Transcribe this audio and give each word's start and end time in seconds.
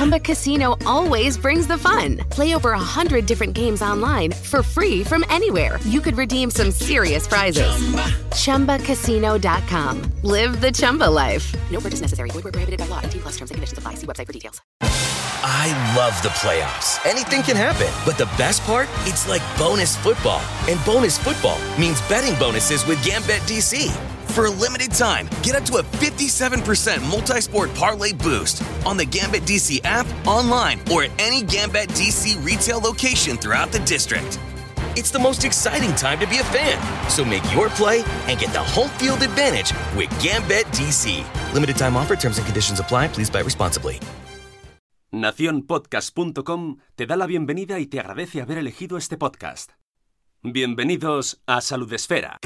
Chumba 0.00 0.18
Casino 0.18 0.78
always 0.86 1.36
brings 1.36 1.66
the 1.66 1.76
fun. 1.76 2.16
Play 2.30 2.54
over 2.54 2.72
a 2.72 2.78
hundred 2.78 3.26
different 3.26 3.52
games 3.52 3.82
online 3.82 4.32
for 4.32 4.62
free 4.62 5.04
from 5.04 5.26
anywhere. 5.28 5.78
You 5.84 6.00
could 6.00 6.16
redeem 6.16 6.50
some 6.50 6.70
serious 6.70 7.26
prizes. 7.26 7.68
Chumba. 8.32 8.78
ChumbaCasino.com. 8.78 10.00
Live 10.22 10.62
the 10.62 10.72
Chumba 10.72 11.04
life. 11.04 11.54
No 11.70 11.80
purchase 11.80 12.00
necessary. 12.00 12.30
Void 12.30 12.44
where 12.44 12.52
prohibited 12.52 12.80
by 12.80 12.86
law. 12.86 13.02
T 13.02 13.18
plus 13.18 13.32
terms 13.36 13.50
and 13.50 13.56
conditions 13.56 13.76
apply. 13.76 13.96
See 13.96 14.06
website 14.06 14.26
for 14.26 14.32
details. 14.32 14.62
I 14.80 15.68
love 15.94 16.16
the 16.22 16.30
playoffs. 16.30 17.04
Anything 17.04 17.42
can 17.42 17.56
happen. 17.56 17.92
But 18.06 18.16
the 18.16 18.24
best 18.38 18.62
part? 18.62 18.88
It's 19.00 19.28
like 19.28 19.42
bonus 19.58 19.96
football. 19.96 20.40
And 20.66 20.82
bonus 20.86 21.18
football 21.18 21.58
means 21.78 22.00
betting 22.08 22.38
bonuses 22.38 22.86
with 22.86 23.04
Gambit 23.04 23.42
DC. 23.42 23.94
For 24.30 24.46
a 24.46 24.50
limited 24.50 24.92
time, 24.92 25.28
get 25.42 25.56
up 25.56 25.64
to 25.64 25.78
a 25.78 25.82
57% 25.82 27.02
multi-sport 27.10 27.74
parlay 27.74 28.12
boost 28.12 28.62
on 28.86 28.96
the 28.96 29.04
Gambit 29.04 29.42
DC 29.42 29.80
app, 29.82 30.06
online, 30.24 30.78
or 30.92 31.02
at 31.02 31.10
any 31.18 31.42
Gambit 31.42 31.88
DC 31.90 32.38
retail 32.46 32.78
location 32.78 33.36
throughout 33.36 33.72
the 33.72 33.80
district. 33.80 34.38
It's 34.94 35.10
the 35.10 35.18
most 35.18 35.44
exciting 35.44 35.92
time 35.96 36.20
to 36.20 36.28
be 36.28 36.38
a 36.38 36.44
fan. 36.44 36.78
So 37.10 37.24
make 37.24 37.42
your 37.52 37.70
play 37.70 38.04
and 38.28 38.38
get 38.38 38.52
the 38.52 38.62
home 38.62 38.90
field 38.98 39.22
advantage 39.22 39.74
with 39.96 40.08
Gambit 40.22 40.66
DC. 40.78 41.24
Limited 41.52 41.76
time 41.76 41.96
offer, 41.96 42.14
terms 42.14 42.38
and 42.38 42.46
conditions 42.46 42.78
apply. 42.78 43.08
Please 43.08 43.30
buy 43.30 43.42
responsibly. 43.42 43.98
Naciónpodcast.com 45.10 46.76
te 46.94 47.06
da 47.06 47.16
la 47.16 47.26
bienvenida 47.26 47.80
y 47.80 47.86
te 47.86 47.98
agradece 47.98 48.40
haber 48.40 48.58
elegido 48.58 48.96
este 48.96 49.16
podcast. 49.16 49.72
Bienvenidos 50.44 51.40
a 51.46 51.60
Salud 51.60 51.92
Esfera. 51.92 52.38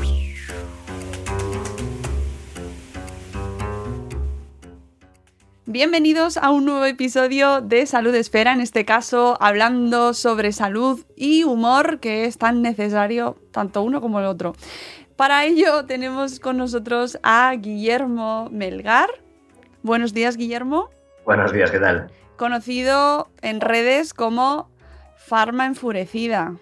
Bienvenidos 5.67 6.37
a 6.37 6.51
un 6.51 6.67
nuevo 6.67 6.85
episodio 6.85 7.63
de 7.63 7.87
Salud 7.87 8.15
Esfera, 8.15 8.53
en 8.53 8.61
este 8.61 8.85
caso 8.85 9.39
hablando 9.41 10.13
sobre 10.13 10.53
salud 10.53 11.03
y 11.17 11.45
humor 11.45 12.01
que 12.01 12.27
es 12.27 12.37
tan 12.37 12.61
necesario 12.61 13.39
tanto 13.51 13.83
uno 13.83 14.03
como 14.03 14.21
el 14.21 14.27
otro. 14.27 14.55
Para 15.17 15.47
ello 15.47 15.87
tenemos 15.87 16.39
con 16.39 16.59
nosotros 16.59 17.19
a 17.23 17.51
Guillermo 17.57 18.51
Melgar. 18.53 19.09
Buenos 19.83 20.13
días, 20.13 20.37
Guillermo. 20.37 20.91
Buenos 21.25 21.51
días, 21.51 21.71
¿qué 21.71 21.81
tal? 21.81 22.11
Conocido 22.37 23.31
en 23.41 23.63
redes 23.63 24.13
como 24.13 24.69
Farma 25.17 25.65
Enfurecida. 25.65 26.57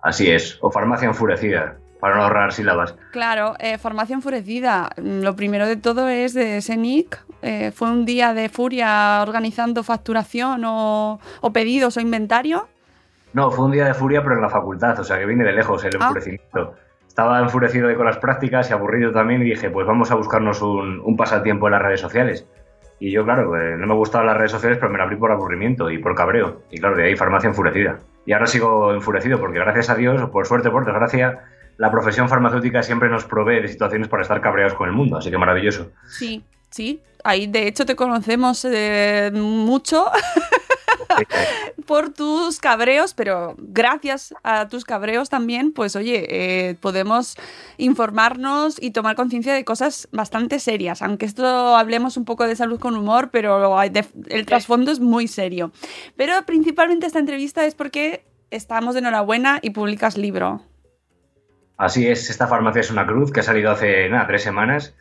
Así 0.00 0.30
es, 0.30 0.56
o 0.62 0.70
Farmacia 0.70 1.06
Enfurecida, 1.06 1.76
para 2.02 2.16
no 2.16 2.24
ahorrar 2.24 2.52
sílabas. 2.52 2.96
Claro, 3.12 3.54
eh, 3.60 3.78
Farmacia 3.78 4.14
Enfurecida. 4.14 4.90
Lo 4.96 5.36
primero 5.36 5.68
de 5.68 5.76
todo 5.76 6.08
es 6.08 6.34
de 6.34 6.56
ese 6.56 6.76
nick. 6.76 7.24
Eh, 7.42 7.70
¿Fue 7.72 7.92
un 7.92 8.04
día 8.04 8.34
de 8.34 8.48
furia 8.48 9.22
organizando 9.22 9.84
facturación 9.84 10.64
o, 10.64 11.20
o, 11.40 11.52
pedidos 11.52 11.96
o 11.96 12.00
inventario? 12.00 12.66
No, 13.34 13.52
fue 13.52 13.66
un 13.66 13.70
día 13.70 13.84
de 13.84 13.94
furia, 13.94 14.20
pero 14.20 14.34
en 14.34 14.42
la 14.42 14.48
facultad, 14.48 14.98
o 14.98 15.04
sea 15.04 15.16
que 15.16 15.26
viene 15.26 15.44
de 15.44 15.52
lejos 15.52 15.84
el 15.84 15.94
enfurecimiento. 15.94 16.74
Estaba 17.06 17.38
enfurecido 17.38 17.94
con 17.94 18.06
las 18.06 18.18
prácticas 18.18 18.68
y 18.68 18.72
aburrido 18.72 19.12
también 19.12 19.40
y 19.42 19.44
dije, 19.44 19.70
pues 19.70 19.86
vamos 19.86 20.10
a 20.10 20.16
buscarnos 20.16 20.60
un, 20.60 20.98
un 21.04 21.16
pasatiempo 21.16 21.68
en 21.68 21.72
las 21.74 21.82
redes 21.82 22.00
sociales. 22.00 22.48
Y 22.98 23.12
yo, 23.12 23.24
claro, 23.24 23.56
eh, 23.56 23.76
no 23.78 23.86
me 23.86 23.94
gustaban 23.94 24.26
las 24.26 24.36
redes 24.36 24.50
sociales, 24.50 24.78
pero 24.80 24.90
me 24.90 24.98
la 24.98 25.04
abrí 25.04 25.14
por 25.14 25.30
aburrimiento 25.30 25.88
y 25.88 25.98
por 25.98 26.16
cabreo. 26.16 26.62
Y 26.72 26.78
claro, 26.78 26.96
de 26.96 27.04
ahí 27.04 27.14
farmacia 27.14 27.46
enfurecida. 27.46 28.00
Y 28.26 28.32
ahora 28.32 28.46
sigo 28.46 28.92
enfurecido 28.92 29.38
porque 29.38 29.60
gracias 29.60 29.88
a 29.90 29.94
Dios, 29.94 30.28
por 30.30 30.46
suerte, 30.46 30.68
por 30.68 30.84
desgracia, 30.84 31.44
la 31.76 31.90
profesión 31.90 32.28
farmacéutica 32.28 32.82
siempre 32.82 33.08
nos 33.08 33.24
provee 33.24 33.60
de 33.60 33.68
situaciones 33.68 34.08
para 34.08 34.22
estar 34.22 34.40
cabreados 34.40 34.74
con 34.74 34.88
el 34.88 34.94
mundo. 34.94 35.16
Así 35.16 35.30
que 35.30 35.38
maravilloso. 35.38 35.90
Sí, 36.08 36.44
sí. 36.70 37.00
Ahí 37.24 37.46
de 37.46 37.68
hecho 37.68 37.86
te 37.86 37.94
conocemos 37.94 38.64
eh, 38.64 39.30
mucho 39.32 40.06
por 41.86 42.10
tus 42.10 42.58
cabreos, 42.58 43.14
pero 43.14 43.54
gracias 43.58 44.34
a 44.42 44.68
tus 44.68 44.84
cabreos 44.84 45.28
también, 45.28 45.72
pues 45.72 45.96
oye, 45.96 46.26
eh, 46.28 46.74
podemos 46.80 47.36
informarnos 47.76 48.80
y 48.80 48.90
tomar 48.90 49.16
conciencia 49.16 49.54
de 49.54 49.64
cosas 49.64 50.08
bastante 50.12 50.58
serias, 50.58 51.02
aunque 51.02 51.26
esto 51.26 51.76
hablemos 51.76 52.16
un 52.16 52.24
poco 52.24 52.46
de 52.46 52.56
salud 52.56 52.80
con 52.80 52.96
humor, 52.96 53.30
pero 53.30 53.80
el 53.82 54.46
trasfondo 54.46 54.90
es 54.90 55.00
muy 55.00 55.28
serio. 55.28 55.72
Pero 56.16 56.34
principalmente 56.44 57.06
esta 57.06 57.18
entrevista 57.18 57.64
es 57.64 57.74
porque 57.74 58.24
estamos 58.50 58.94
de 58.94 59.00
enhorabuena 59.00 59.58
y 59.62 59.70
publicas 59.70 60.16
libro. 60.16 60.62
Así 61.82 62.06
es, 62.06 62.30
esta 62.30 62.46
farmacia 62.46 62.78
es 62.78 62.92
una 62.92 63.08
cruz 63.08 63.32
que 63.32 63.40
ha 63.40 63.42
salido 63.42 63.72
hace 63.72 64.08
nada, 64.08 64.28
tres 64.28 64.44
semanas 64.44 64.94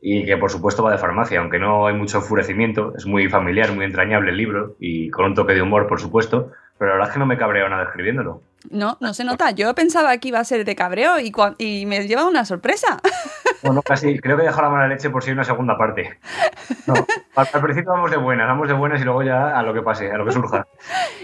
y 0.00 0.24
que 0.24 0.36
por 0.36 0.50
supuesto 0.50 0.82
va 0.82 0.90
de 0.90 0.98
farmacia, 0.98 1.38
aunque 1.38 1.60
no 1.60 1.86
hay 1.86 1.94
mucho 1.94 2.18
enfurecimiento, 2.18 2.92
es 2.96 3.06
muy 3.06 3.28
familiar, 3.28 3.70
muy 3.70 3.84
entrañable 3.84 4.32
el 4.32 4.36
libro 4.36 4.74
y 4.80 5.10
con 5.10 5.26
un 5.26 5.34
toque 5.36 5.54
de 5.54 5.62
humor, 5.62 5.86
por 5.86 6.00
supuesto, 6.00 6.50
pero 6.76 6.90
la 6.90 6.94
verdad 6.96 7.10
es 7.10 7.12
que 7.12 7.20
no 7.20 7.26
me 7.26 7.38
cabreo 7.38 7.68
nada 7.68 7.84
escribiéndolo. 7.84 8.42
No, 8.68 8.96
no 9.00 9.14
se 9.14 9.22
nota. 9.22 9.52
Yo 9.52 9.72
pensaba 9.76 10.18
que 10.18 10.26
iba 10.26 10.40
a 10.40 10.44
ser 10.44 10.64
de 10.64 10.74
cabreo 10.74 11.20
y, 11.20 11.32
y 11.58 11.86
me 11.86 12.04
lleva 12.08 12.24
una 12.24 12.44
sorpresa. 12.44 12.98
Bueno, 13.62 13.80
casi, 13.80 14.18
creo 14.18 14.36
que 14.36 14.42
he 14.42 14.46
dejado 14.46 14.64
la 14.64 14.68
mala 14.68 14.88
leche 14.88 15.08
por 15.08 15.22
si 15.22 15.30
hay 15.30 15.34
una 15.34 15.44
segunda 15.44 15.78
parte. 15.78 16.18
No, 16.86 16.92
al, 17.34 17.48
al, 17.50 17.62
principio 17.62 17.92
vamos 17.92 18.10
de 18.10 18.18
buenas, 18.18 18.46
vamos 18.46 18.68
de 18.68 18.74
buenas 18.74 19.00
y 19.00 19.04
luego 19.04 19.22
ya 19.22 19.58
a 19.58 19.62
lo 19.62 19.72
que 19.72 19.80
pase, 19.80 20.12
a 20.12 20.18
lo 20.18 20.26
que 20.26 20.32
surja. 20.32 20.66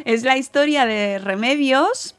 Es 0.07 0.23
la 0.23 0.39
historia 0.39 0.87
de 0.87 1.19
Remedios, 1.19 2.17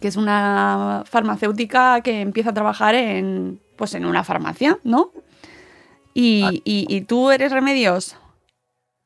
que 0.00 0.08
es 0.08 0.16
una 0.16 1.02
farmacéutica 1.06 2.00
que 2.02 2.20
empieza 2.20 2.50
a 2.50 2.54
trabajar 2.54 2.94
en, 2.94 3.60
pues 3.76 3.94
en 3.94 4.04
una 4.04 4.24
farmacia, 4.24 4.78
¿no? 4.84 5.10
¿Y, 6.14 6.42
ah. 6.44 6.50
y, 6.52 6.86
y 6.88 7.00
tú 7.02 7.30
eres 7.30 7.52
Remedios? 7.52 8.16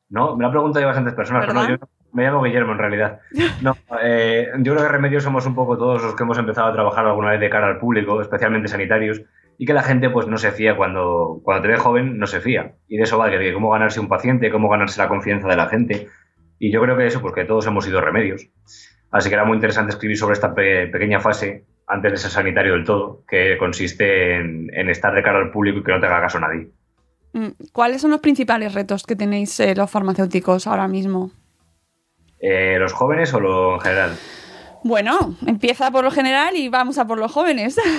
No, 0.09 0.35
me 0.35 0.41
lo 0.41 0.47
han 0.47 0.51
preguntado 0.51 0.81
ya 0.81 0.87
bastantes 0.87 1.13
personas, 1.13 1.47
¿verdad? 1.47 1.61
pero 1.65 1.77
no, 1.77 1.79
yo 1.81 1.89
me 2.13 2.23
llamo 2.23 2.43
Guillermo 2.43 2.71
en 2.71 2.77
realidad. 2.77 3.19
No, 3.61 3.75
eh, 4.01 4.47
yo 4.59 4.73
creo 4.73 4.85
que 4.85 4.91
Remedios 4.91 5.23
somos 5.23 5.45
un 5.45 5.55
poco 5.55 5.77
todos 5.77 6.01
los 6.01 6.15
que 6.15 6.23
hemos 6.23 6.37
empezado 6.37 6.67
a 6.67 6.73
trabajar 6.73 7.05
alguna 7.05 7.31
vez 7.31 7.39
de 7.39 7.49
cara 7.49 7.67
al 7.67 7.79
público, 7.79 8.21
especialmente 8.21 8.67
sanitarios, 8.67 9.21
y 9.57 9.65
que 9.65 9.73
la 9.73 9.83
gente 9.83 10.09
pues 10.09 10.27
no 10.27 10.37
se 10.37 10.51
fía 10.51 10.75
cuando, 10.75 11.41
cuando 11.43 11.63
te 11.63 11.67
ve 11.69 11.77
joven, 11.77 12.17
no 12.17 12.27
se 12.27 12.41
fía. 12.41 12.75
Y 12.87 12.97
de 12.97 13.03
eso 13.03 13.17
va, 13.17 13.29
de 13.29 13.53
cómo 13.53 13.69
ganarse 13.69 13.99
un 13.99 14.07
paciente, 14.07 14.51
cómo 14.51 14.69
ganarse 14.69 15.01
la 15.01 15.07
confianza 15.07 15.47
de 15.47 15.55
la 15.55 15.67
gente. 15.67 16.07
Y 16.59 16.71
yo 16.71 16.81
creo 16.81 16.95
que 16.97 17.05
eso, 17.05 17.21
pues 17.21 17.33
que 17.33 17.45
todos 17.45 17.67
hemos 17.67 17.85
sido 17.85 18.01
remedios. 18.01 18.47
Así 19.15 19.29
que 19.29 19.35
era 19.35 19.45
muy 19.45 19.55
interesante 19.55 19.93
escribir 19.93 20.17
sobre 20.17 20.33
esta 20.33 20.53
pe 20.53 20.87
pequeña 20.87 21.21
fase 21.21 21.63
antes 21.87 22.11
de 22.11 22.17
ser 22.17 22.31
sanitario 22.31 22.73
del 22.73 22.83
todo, 22.83 23.23
que 23.25 23.57
consiste 23.57 24.35
en, 24.35 24.69
en, 24.73 24.89
estar 24.89 25.15
de 25.15 25.23
cara 25.23 25.39
al 25.39 25.51
público 25.51 25.79
y 25.79 25.83
que 25.85 25.91
no 25.93 26.01
te 26.01 26.05
haga 26.07 26.19
caso 26.19 26.37
nadie. 26.37 26.67
¿Cuáles 27.71 28.01
son 28.01 28.11
los 28.11 28.19
principales 28.19 28.73
retos 28.73 29.03
que 29.03 29.15
tenéis 29.15 29.57
eh, 29.61 29.73
los 29.73 29.89
farmacéuticos 29.89 30.67
ahora 30.67 30.89
mismo? 30.89 31.31
Eh, 32.41 32.75
¿Los 32.77 32.91
jóvenes 32.91 33.33
o 33.33 33.39
lo 33.39 33.75
en 33.75 33.79
general? 33.79 34.11
Bueno, 34.83 35.17
empieza 35.47 35.91
por 35.91 36.03
lo 36.03 36.11
general 36.11 36.57
y 36.57 36.67
vamos 36.67 36.97
a 36.97 37.07
por 37.07 37.17
los 37.17 37.31
jóvenes. 37.31 37.79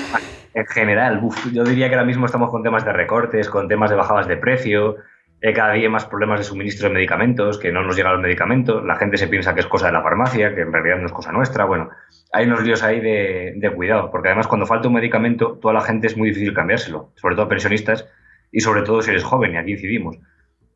En 0.52 0.66
general, 0.66 1.20
uf, 1.22 1.52
yo 1.52 1.64
diría 1.64 1.90
que 1.90 1.96
ahora 1.96 2.06
mismo 2.06 2.24
estamos 2.24 2.50
con 2.50 2.62
temas 2.62 2.82
de 2.82 2.90
recortes, 2.90 3.50
con 3.50 3.68
temas 3.68 3.90
de 3.90 3.96
bajadas 3.96 4.26
de 4.26 4.38
precio, 4.38 4.96
eh, 5.40 5.52
cada 5.52 5.74
día 5.74 5.90
más 5.90 6.06
problemas 6.06 6.40
de 6.40 6.44
suministro 6.44 6.88
de 6.88 6.94
medicamentos, 6.94 7.58
que 7.58 7.70
no 7.70 7.82
nos 7.82 7.96
llegan 7.96 8.12
los 8.12 8.22
medicamentos, 8.22 8.84
la 8.84 8.96
gente 8.96 9.18
se 9.18 9.28
piensa 9.28 9.54
que 9.54 9.60
es 9.60 9.66
cosa 9.66 9.86
de 9.86 9.92
la 9.92 10.02
farmacia, 10.02 10.54
que 10.54 10.62
en 10.62 10.72
realidad 10.72 10.98
no 10.98 11.06
es 11.06 11.12
cosa 11.12 11.32
nuestra. 11.32 11.64
Bueno, 11.64 11.90
hay 12.32 12.46
unos 12.46 12.62
líos 12.62 12.82
ahí 12.82 13.00
de, 13.00 13.54
de 13.56 13.70
cuidado, 13.70 14.10
porque 14.10 14.28
además 14.28 14.46
cuando 14.46 14.66
falta 14.66 14.88
un 14.88 14.94
medicamento, 14.94 15.58
toda 15.60 15.74
la 15.74 15.82
gente 15.82 16.06
es 16.06 16.16
muy 16.16 16.30
difícil 16.30 16.54
cambiárselo, 16.54 17.12
sobre 17.16 17.36
todo 17.36 17.48
pensionistas 17.48 18.08
y 18.50 18.60
sobre 18.60 18.82
todo 18.82 19.02
si 19.02 19.10
eres 19.10 19.24
joven, 19.24 19.52
y 19.52 19.56
aquí 19.58 19.72
incidimos. 19.72 20.18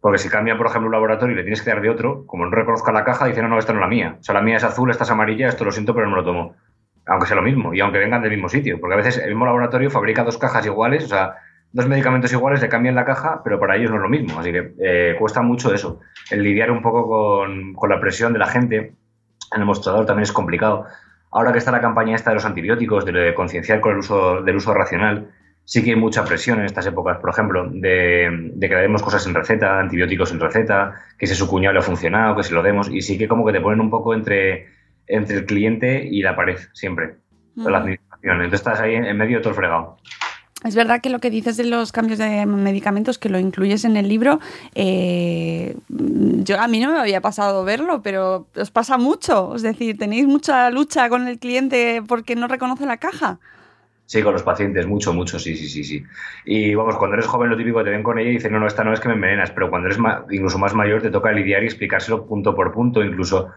Porque 0.01 0.19
si 0.19 0.29
cambia, 0.29 0.57
por 0.57 0.67
ejemplo, 0.67 0.87
un 0.87 0.93
laboratorio 0.93 1.35
y 1.35 1.37
le 1.37 1.43
tienes 1.43 1.63
que 1.63 1.71
dar 1.71 1.83
de 1.83 1.91
otro, 1.91 2.25
como 2.27 2.47
no 2.47 2.51
reconozca 2.51 2.91
la 2.91 3.05
caja, 3.05 3.27
dice, 3.27 3.43
no, 3.43 3.49
no, 3.49 3.59
esta 3.59 3.73
no 3.73 3.81
es 3.81 3.83
la 3.83 3.89
mía. 3.89 4.17
O 4.19 4.23
sea, 4.23 4.35
la 4.35 4.41
mía 4.41 4.57
es 4.57 4.65
azul, 4.65 4.91
esta 4.91 5.05
es 5.05 5.11
amarilla, 5.11 5.49
esto 5.49 5.65
lo 5.65 5.73
siento, 5.73 5.95
pero 5.95 6.07
no 6.07 6.13
me 6.13 6.17
lo 6.17 6.25
tomo. 6.25 6.57
Aunque 7.07 7.27
sea 7.27 7.37
lo 7.37 7.43
mismo, 7.43 7.75
y 7.75 7.81
aunque 7.81 7.99
vengan 7.99 8.23
del 8.23 8.31
mismo 8.31 8.49
sitio. 8.49 8.81
Porque 8.81 8.95
a 8.95 8.97
veces 8.97 9.19
el 9.19 9.29
mismo 9.29 9.45
laboratorio 9.45 9.91
fabrica 9.91 10.25
dos 10.25 10.39
cajas 10.39 10.65
iguales, 10.65 11.05
o 11.05 11.09
sea, 11.09 11.35
dos 11.73 11.87
medicamentos 11.87 12.33
iguales, 12.33 12.61
le 12.61 12.69
cambian 12.69 12.95
la 12.95 13.05
caja, 13.05 13.43
pero 13.45 13.59
para 13.61 13.77
ellos 13.77 13.91
no 13.91 13.97
es 13.97 14.03
lo 14.03 14.09
mismo. 14.09 14.39
Así 14.41 14.53
que 14.53 14.75
eh, 14.81 15.17
cuesta 15.19 15.43
mucho 15.43 15.73
eso. 15.73 16.01
El 16.31 16.43
lidiar 16.43 16.71
un 16.71 16.83
poco 16.83 17.09
con, 17.09 17.75
con, 17.75 17.91
la 17.91 18.01
presión 18.01 18.33
de 18.33 18.39
la 18.39 18.47
gente 18.47 18.95
en 19.55 19.61
el 19.61 19.65
mostrador 19.65 20.07
también 20.07 20.25
es 20.25 20.33
complicado. 20.33 20.87
Ahora 21.31 21.53
que 21.53 21.59
está 21.59 21.71
la 21.71 21.81
campaña 21.81 22.17
esta 22.17 22.31
de 22.31 22.35
los 22.35 22.45
antibióticos, 22.45 23.05
de, 23.05 23.13
de 23.13 23.35
concienciar 23.35 23.81
con 23.81 23.93
el 23.93 23.99
uso, 23.99 24.43
del 24.43 24.57
uso 24.57 24.75
racional, 24.75 25.31
sí 25.65 25.85
que 25.85 25.91
hay 25.91 25.97
mucha 25.97 26.25
presión 26.25 26.59
en 26.59 26.65
estas 26.65 26.87
épocas, 26.87 27.19
por 27.19 27.31
ejemplo, 27.31 27.69
de, 27.71 28.51
de 28.55 28.69
que 28.69 28.75
le 28.75 28.83
demos 28.83 29.03
cosas 29.03 29.25
en 29.29 29.35
receta, 29.35 29.79
antibióticos 29.79 30.33
en 30.33 30.41
receta, 30.41 30.95
que 31.17 31.29
si 31.29 31.37
su 31.37 31.47
cuñado 31.47 31.75
le 31.75 31.79
ha 31.79 31.83
funcionado, 31.83 32.35
que 32.35 32.43
se 32.43 32.55
lo 32.55 32.63
demos, 32.65 32.89
y 32.91 33.03
sí 33.03 33.17
que 33.17 33.29
como 33.29 33.47
que 33.47 33.53
te 33.53 33.61
ponen 33.61 33.81
un 33.81 33.91
poco 33.91 34.13
entre, 34.13 34.67
entre 35.07 35.37
el 35.37 35.47
cliente 35.47 36.05
y 36.05 36.23
la 36.23 36.35
pared, 36.35 36.59
siempre, 36.73 37.19
mm. 37.55 37.69
la 37.69 37.79
administración. 37.79 38.37
Entonces 38.39 38.61
estás 38.61 38.81
ahí 38.81 38.97
en, 38.97 39.05
en 39.05 39.17
medio 39.17 39.37
de 39.37 39.43
todo 39.43 39.51
el 39.51 39.57
fregado. 39.57 39.97
Es 40.65 40.75
verdad 40.75 41.01
que 41.01 41.09
lo 41.09 41.21
que 41.21 41.31
dices 41.31 41.57
de 41.57 41.65
los 41.65 41.91
cambios 41.91 42.19
de 42.19 42.45
medicamentos, 42.45 43.17
que 43.19 43.31
lo 43.31 43.39
incluyes 43.39 43.85
en 43.87 43.97
el 43.97 44.09
libro, 44.09 44.41
eh, 44.75 45.75
yo 45.89 46.61
a 46.61 46.69
mí 46.69 46.81
no 46.81 46.93
me 46.93 46.99
había 46.99 47.23
pasado 47.23 47.65
verlo, 47.65 48.03
pero 48.03 48.47
os 48.55 48.71
pasa 48.71 48.99
mucho. 48.99 49.55
Es 49.57 49.63
decir, 49.63 49.97
tenéis 49.97 50.27
mucha 50.27 50.71
lucha 50.71 51.09
con 51.09 51.29
el 51.29 51.39
cliente 51.39 52.03
porque 52.07 52.37
no 52.37 52.47
reconoce 52.47 52.85
la 52.85 52.99
caja. 52.99 53.39
Sí, 54.05 54.23
con 54.23 54.33
los 54.33 54.43
pacientes, 54.43 54.87
mucho, 54.87 55.15
mucho, 55.15 55.39
sí, 55.39 55.57
sí, 55.57 55.69
sí, 55.69 55.85
sí. 55.85 56.03
Y 56.45 56.75
vamos, 56.75 56.97
cuando 56.97 57.15
eres 57.15 57.27
joven 57.27 57.49
lo 57.49 57.57
típico 57.57 57.83
te 57.85 57.91
ven 57.91 58.03
con 58.03 58.19
ella 58.19 58.29
y 58.29 58.35
dicen, 58.35 58.53
no, 58.53 58.59
no, 58.59 58.67
esta 58.67 58.83
no 58.83 58.93
es 58.93 59.01
que 59.01 59.09
me 59.09 59.15
envenenas, 59.15 59.53
pero 59.53 59.71
cuando 59.71 59.87
eres 59.87 60.01
incluso 60.31 60.59
más 60.59 60.75
mayor 60.75 61.01
te 61.01 61.11
toca 61.11 61.31
lidiar 61.31 61.63
y 61.63 61.67
explicárselo 61.67 62.27
punto 62.27 62.55
por 62.55 62.73
punto, 62.73 63.05
incluso 63.05 63.51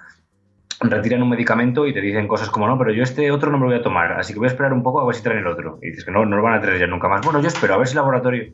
retiran 0.83 1.24
un 1.24 1.30
medicamento 1.30 1.88
y 1.88 1.94
te 1.94 2.01
dicen 2.01 2.27
cosas 2.27 2.50
como, 2.50 2.68
no, 2.68 2.77
pero 2.77 2.91
yo 2.91 3.03
este 3.03 3.31
otro 3.31 3.51
no 3.51 3.57
me 3.57 3.63
lo 3.63 3.71
voy 3.71 3.80
a 3.80 3.83
tomar, 3.83 4.13
así 4.13 4.33
que 4.33 4.39
voy 4.39 4.47
a 4.47 4.51
esperar 4.51 4.74
un 4.74 4.83
poco 4.83 5.01
a 5.01 5.06
ver 5.06 5.15
si 5.15 5.24
traen 5.24 5.39
el 5.39 5.47
otro. 5.47 5.80
Y 5.81 5.88
dices 5.88 6.06
que 6.06 6.12
no, 6.12 6.25
no 6.25 6.38
lo 6.38 6.44
van 6.44 6.53
a 6.53 6.62
traer 6.62 6.80
ya 6.80 6.88
nunca 6.88 7.07
más. 7.07 7.21
Bueno, 7.25 7.41
yo 7.41 7.47
espero 7.47 7.74
a 7.74 7.77
ver 7.77 7.88
si 7.88 7.94
el 7.94 7.97
laboratorio. 7.97 8.53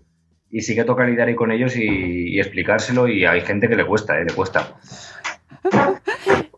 Y 0.51 0.61
sí 0.61 0.75
que 0.75 0.83
toca 0.83 1.05
lidiar 1.05 1.27
ahí 1.27 1.35
con 1.35 1.51
ellos 1.51 1.75
y, 1.75 2.39
explicárselo 2.39 3.07
y 3.07 3.25
hay 3.25 3.41
gente 3.41 3.69
que 3.69 3.75
le 3.75 3.85
cuesta, 3.85 4.19
¿eh? 4.19 4.25
Le 4.25 4.33
cuesta. 4.33 4.75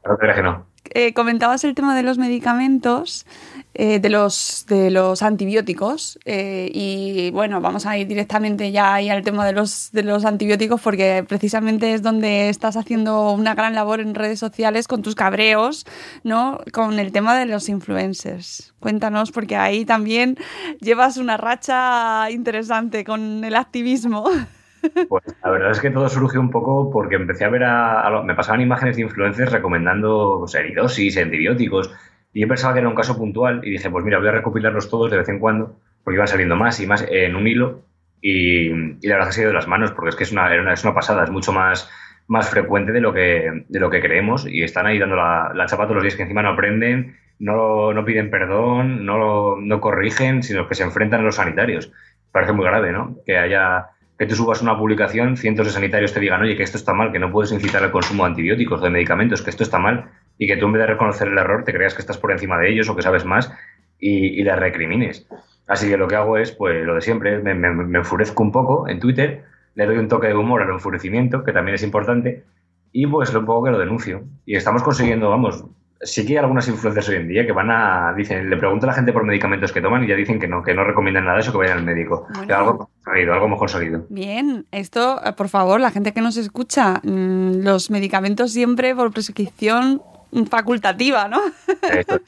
Claro 0.04 0.36
que 0.36 0.42
no. 0.42 0.71
Eh, 0.94 1.14
comentabas 1.14 1.64
el 1.64 1.76
tema 1.76 1.96
de 1.96 2.04
los 2.04 2.18
medicamentos. 2.18 3.26
Eh, 3.74 4.02
de, 4.02 4.10
los, 4.10 4.66
de 4.68 4.92
los 4.92 5.22
antibióticos. 5.22 6.20
Eh, 6.26 6.70
y 6.74 7.32
bueno, 7.32 7.62
vamos 7.62 7.86
a 7.86 7.98
ir 7.98 8.06
directamente 8.06 8.70
ya 8.74 8.96
al 8.96 9.24
tema 9.24 9.46
de 9.46 9.54
los, 9.54 9.92
de 9.94 10.04
los 10.04 10.26
antibióticos 10.26 10.82
porque 10.82 11.24
precisamente 11.26 11.94
es 11.94 12.02
donde 12.02 12.50
estás 12.50 12.76
haciendo 12.76 13.32
una 13.32 13.56
gran 13.56 13.74
labor 13.74 14.02
en 14.02 14.14
redes 14.14 14.40
sociales 14.40 14.90
con 14.90 15.02
tus 15.02 15.16
cabreos, 15.16 15.86
¿no? 16.26 16.60
Con 16.74 17.00
el 17.00 17.14
tema 17.14 17.40
de 17.40 17.46
los 17.46 17.70
influencers. 17.70 18.74
Cuéntanos 18.82 19.32
porque 19.32 19.56
ahí 19.56 19.86
también 19.86 20.38
llevas 20.82 21.16
una 21.16 21.38
racha 21.38 22.30
interesante 22.30 23.06
con 23.06 23.46
el 23.46 23.56
activismo. 23.56 24.30
Pues 25.10 25.24
la 25.44 25.52
verdad 25.52 25.72
es 25.72 25.80
que 25.80 25.92
todo 25.92 26.10
surgió 26.10 26.40
un 26.40 26.50
poco 26.50 26.90
porque 26.92 27.16
empecé 27.16 27.46
a 27.46 27.50
ver 27.50 27.64
a, 27.64 28.22
me 28.24 28.36
pasaban 28.36 28.62
imágenes 28.62 28.96
de 28.96 29.04
influencers 29.04 29.52
recomendando 29.52 30.38
pues, 30.40 30.56
eridosis, 30.56 31.18
antibióticos, 31.18 31.94
y 32.34 32.42
yo 32.42 32.48
pensaba 32.48 32.74
que 32.74 32.80
era 32.80 32.90
un 32.90 32.96
caso 32.96 33.18
puntual 33.18 33.62
y 33.64 33.72
dije, 33.72 33.90
pues 33.90 34.06
mira, 34.06 34.20
voy 34.20 34.30
a 34.30 34.32
recopilarlos 34.32 34.90
todos 34.90 35.12
de 35.12 35.18
vez 35.18 35.30
en 35.30 35.40
cuando, 35.40 35.76
porque 36.04 36.16
iban 36.16 36.28
saliendo 36.28 36.56
más 36.56 36.80
y 36.80 36.88
más 36.88 37.06
en 37.10 37.36
un 37.36 37.48
hilo. 37.48 37.82
Y, 38.22 38.70
la 39.06 39.16
verdad 39.16 39.28
que 39.28 39.34
se 39.34 39.42
ha 39.42 39.44
ido 39.44 39.52
de 39.52 39.56
las 39.56 39.68
manos, 39.68 39.92
porque 39.92 40.10
es 40.10 40.16
que 40.16 40.24
es 40.24 40.32
una, 40.32 40.74
es 40.74 40.84
una 40.84 40.94
pasada, 40.94 41.24
es 41.24 41.30
mucho 41.30 41.52
más, 41.52 41.90
más 42.28 42.50
frecuente 42.50 42.92
de 42.92 43.02
lo, 43.02 43.14
que, 43.14 43.66
de 43.68 43.80
lo 43.80 43.90
que 43.90 44.00
creemos. 44.00 44.48
Y 44.48 44.64
están 44.64 44.86
ahí 44.86 44.98
dando 44.98 45.16
la, 45.16 45.52
la 45.54 45.66
chapa 45.66 45.84
todos 45.84 45.96
los 45.96 46.04
días 46.04 46.16
que 46.16 46.24
encima 46.24 46.42
no 46.42 46.50
aprenden, 46.50 47.18
no, 47.40 47.94
no 47.94 48.06
piden 48.06 48.30
perdón, 48.30 49.06
no, 49.06 49.58
no 49.58 49.82
corrigen, 49.82 50.44
sino 50.44 50.68
que 50.68 50.76
se 50.76 50.84
enfrentan 50.84 51.22
a 51.22 51.24
los 51.24 51.36
sanitarios. 51.36 51.92
Parece 52.32 52.54
muy 52.54 52.66
grave, 52.66 52.94
¿no? 52.94 53.18
Que 53.26 53.38
haya 53.38 53.88
que 54.22 54.28
tú 54.28 54.36
subas 54.36 54.62
una 54.62 54.78
publicación, 54.78 55.36
cientos 55.36 55.66
de 55.66 55.72
sanitarios 55.72 56.14
te 56.14 56.20
digan, 56.20 56.44
oye, 56.44 56.56
que 56.56 56.62
esto 56.62 56.78
está 56.78 56.94
mal, 56.94 57.12
que 57.12 57.18
no 57.18 57.32
puedes 57.32 57.52
incitar 57.52 57.84
al 57.84 57.92
consumo 57.92 58.24
de 58.24 58.30
antibióticos, 58.30 58.80
de 58.80 58.92
medicamentos, 58.92 59.42
que 59.42 59.50
esto 59.50 59.64
está 59.64 59.80
mal, 59.80 60.12
y 60.38 60.46
que 60.46 60.58
tú 60.58 60.68
en 60.68 60.74
vez 60.74 60.82
de 60.82 60.86
reconocer 60.86 61.28
el 61.28 61.40
error 61.40 61.64
te 61.64 61.74
creas 61.74 61.96
que 61.96 62.02
estás 62.02 62.20
por 62.20 62.32
encima 62.32 62.60
de 62.60 62.70
ellos 62.70 62.88
o 62.88 62.96
que 62.96 63.02
sabes 63.02 63.26
más 63.26 63.52
y, 63.98 64.40
y 64.40 64.44
les 64.44 64.56
recrimines. 64.60 65.28
Así 65.66 65.90
que 65.90 65.98
lo 65.98 66.08
que 66.08 66.18
hago 66.18 66.38
es, 66.38 66.52
pues 66.52 66.86
lo 66.86 66.94
de 66.94 67.02
siempre, 67.02 67.40
me, 67.40 67.56
me, 67.56 67.98
enfurezco 67.98 68.44
un 68.44 68.52
poco 68.52 68.88
en 68.88 69.00
Twitter, 69.00 69.44
le 69.74 69.88
doy 69.88 69.98
un 69.98 70.08
toque 70.08 70.28
de 70.28 70.36
humor 70.36 70.62
al 70.62 70.70
enfurecimiento, 70.70 71.44
que 71.44 71.52
también 71.52 71.74
es 71.74 71.82
importante, 71.82 72.44
y 72.92 73.08
pues 73.08 73.34
un 73.34 73.48
poco 73.48 73.66
que 73.66 73.72
lo 73.72 73.80
denuncio. 73.80 74.26
Y 74.46 74.56
estamos 74.56 74.84
consiguiendo, 74.84 75.32
vamos, 75.32 75.66
sí 76.04 76.26
que 76.26 76.34
hay 76.34 76.38
algunas 76.38 76.68
influencias 76.68 77.08
hoy 77.10 77.16
en 77.16 77.28
día 77.28 77.46
que 77.46 77.52
van 77.52 77.70
a, 77.70 78.14
dicen, 78.16 78.50
le 78.50 78.58
pregunto 78.58 78.86
a 78.86 78.88
la 78.88 78.94
gente 78.94 79.14
por 79.14 79.24
medicamentos 79.24 79.72
que 79.72 79.82
toman 79.82 80.04
y 80.04 80.08
ya 80.08 80.16
dicen 80.16 80.40
que 80.40 80.48
no, 80.48 80.64
que 80.64 80.74
no 80.74 80.84
recomiendan 80.84 81.26
nada 81.26 81.38
de 81.38 81.42
eso, 81.42 81.52
que 81.52 81.60
vayan 81.60 81.80
al 81.80 81.84
médico. 81.84 82.28
algo 82.50 82.90
salido, 83.04 83.34
algo 83.34 83.48
mejor 83.48 83.70
salido. 83.70 84.06
Bien, 84.10 84.66
esto, 84.72 85.22
eh, 85.24 85.34
por 85.34 85.50
favor, 85.50 85.80
la 85.80 85.92
gente 85.92 86.14
que 86.14 86.22
nos 86.22 86.38
escucha, 86.38 87.02
mm, 87.04 87.64
los 87.64 87.92
medicamentos 87.92 88.52
siempre 88.52 88.96
por 88.96 89.12
prescripción 89.12 90.02
facultativa, 90.50 91.28
¿no? 91.28 91.40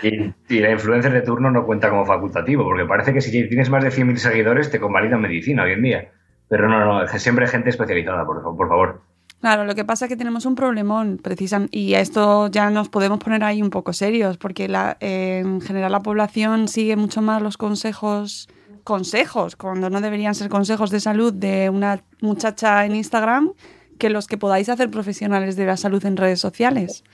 Y, 0.00 0.32
y, 0.48 0.60
la 0.60 0.70
influencer 0.70 1.12
de 1.12 1.22
turno 1.22 1.50
no 1.50 1.66
cuenta 1.66 1.90
como 1.90 2.06
facultativo, 2.06 2.62
porque 2.62 2.84
parece 2.84 3.12
que 3.12 3.20
si 3.20 3.32
tienes 3.32 3.68
más 3.68 3.82
de 3.82 3.90
100.000 3.90 4.14
seguidores 4.18 4.70
te 4.70 4.78
convalidan 4.78 5.20
medicina 5.20 5.64
hoy 5.64 5.72
en 5.72 5.82
día. 5.82 6.12
Pero 6.48 6.68
no, 6.68 6.84
no, 6.84 7.08
siempre 7.08 7.46
hay 7.46 7.50
gente 7.50 7.70
especializada, 7.70 8.24
por, 8.24 8.40
por 8.42 8.68
favor. 8.68 9.02
Claro, 9.40 9.64
lo 9.64 9.76
que 9.76 9.84
pasa 9.84 10.06
es 10.06 10.08
que 10.08 10.16
tenemos 10.16 10.46
un 10.46 10.56
problemón, 10.56 11.18
precisamente, 11.22 11.78
y 11.78 11.94
a 11.94 12.00
esto 12.00 12.48
ya 12.48 12.70
nos 12.70 12.88
podemos 12.88 13.20
poner 13.20 13.44
ahí 13.44 13.62
un 13.62 13.70
poco 13.70 13.92
serios, 13.92 14.36
porque 14.36 14.66
la, 14.66 14.96
en 14.98 15.60
general 15.60 15.92
la 15.92 16.00
población 16.00 16.66
sigue 16.66 16.96
mucho 16.96 17.22
más 17.22 17.40
los 17.40 17.56
consejos, 17.56 18.48
consejos, 18.82 19.54
cuando 19.54 19.90
no 19.90 20.00
deberían 20.00 20.34
ser 20.34 20.48
consejos 20.48 20.90
de 20.90 20.98
salud 20.98 21.32
de 21.32 21.70
una 21.70 22.02
muchacha 22.20 22.84
en 22.84 22.96
Instagram, 22.96 23.52
que 23.96 24.10
los 24.10 24.26
que 24.26 24.38
podáis 24.38 24.68
hacer 24.68 24.90
profesionales 24.90 25.54
de 25.54 25.66
la 25.66 25.76
salud 25.76 26.04
en 26.04 26.16
redes 26.16 26.40
sociales. 26.40 27.04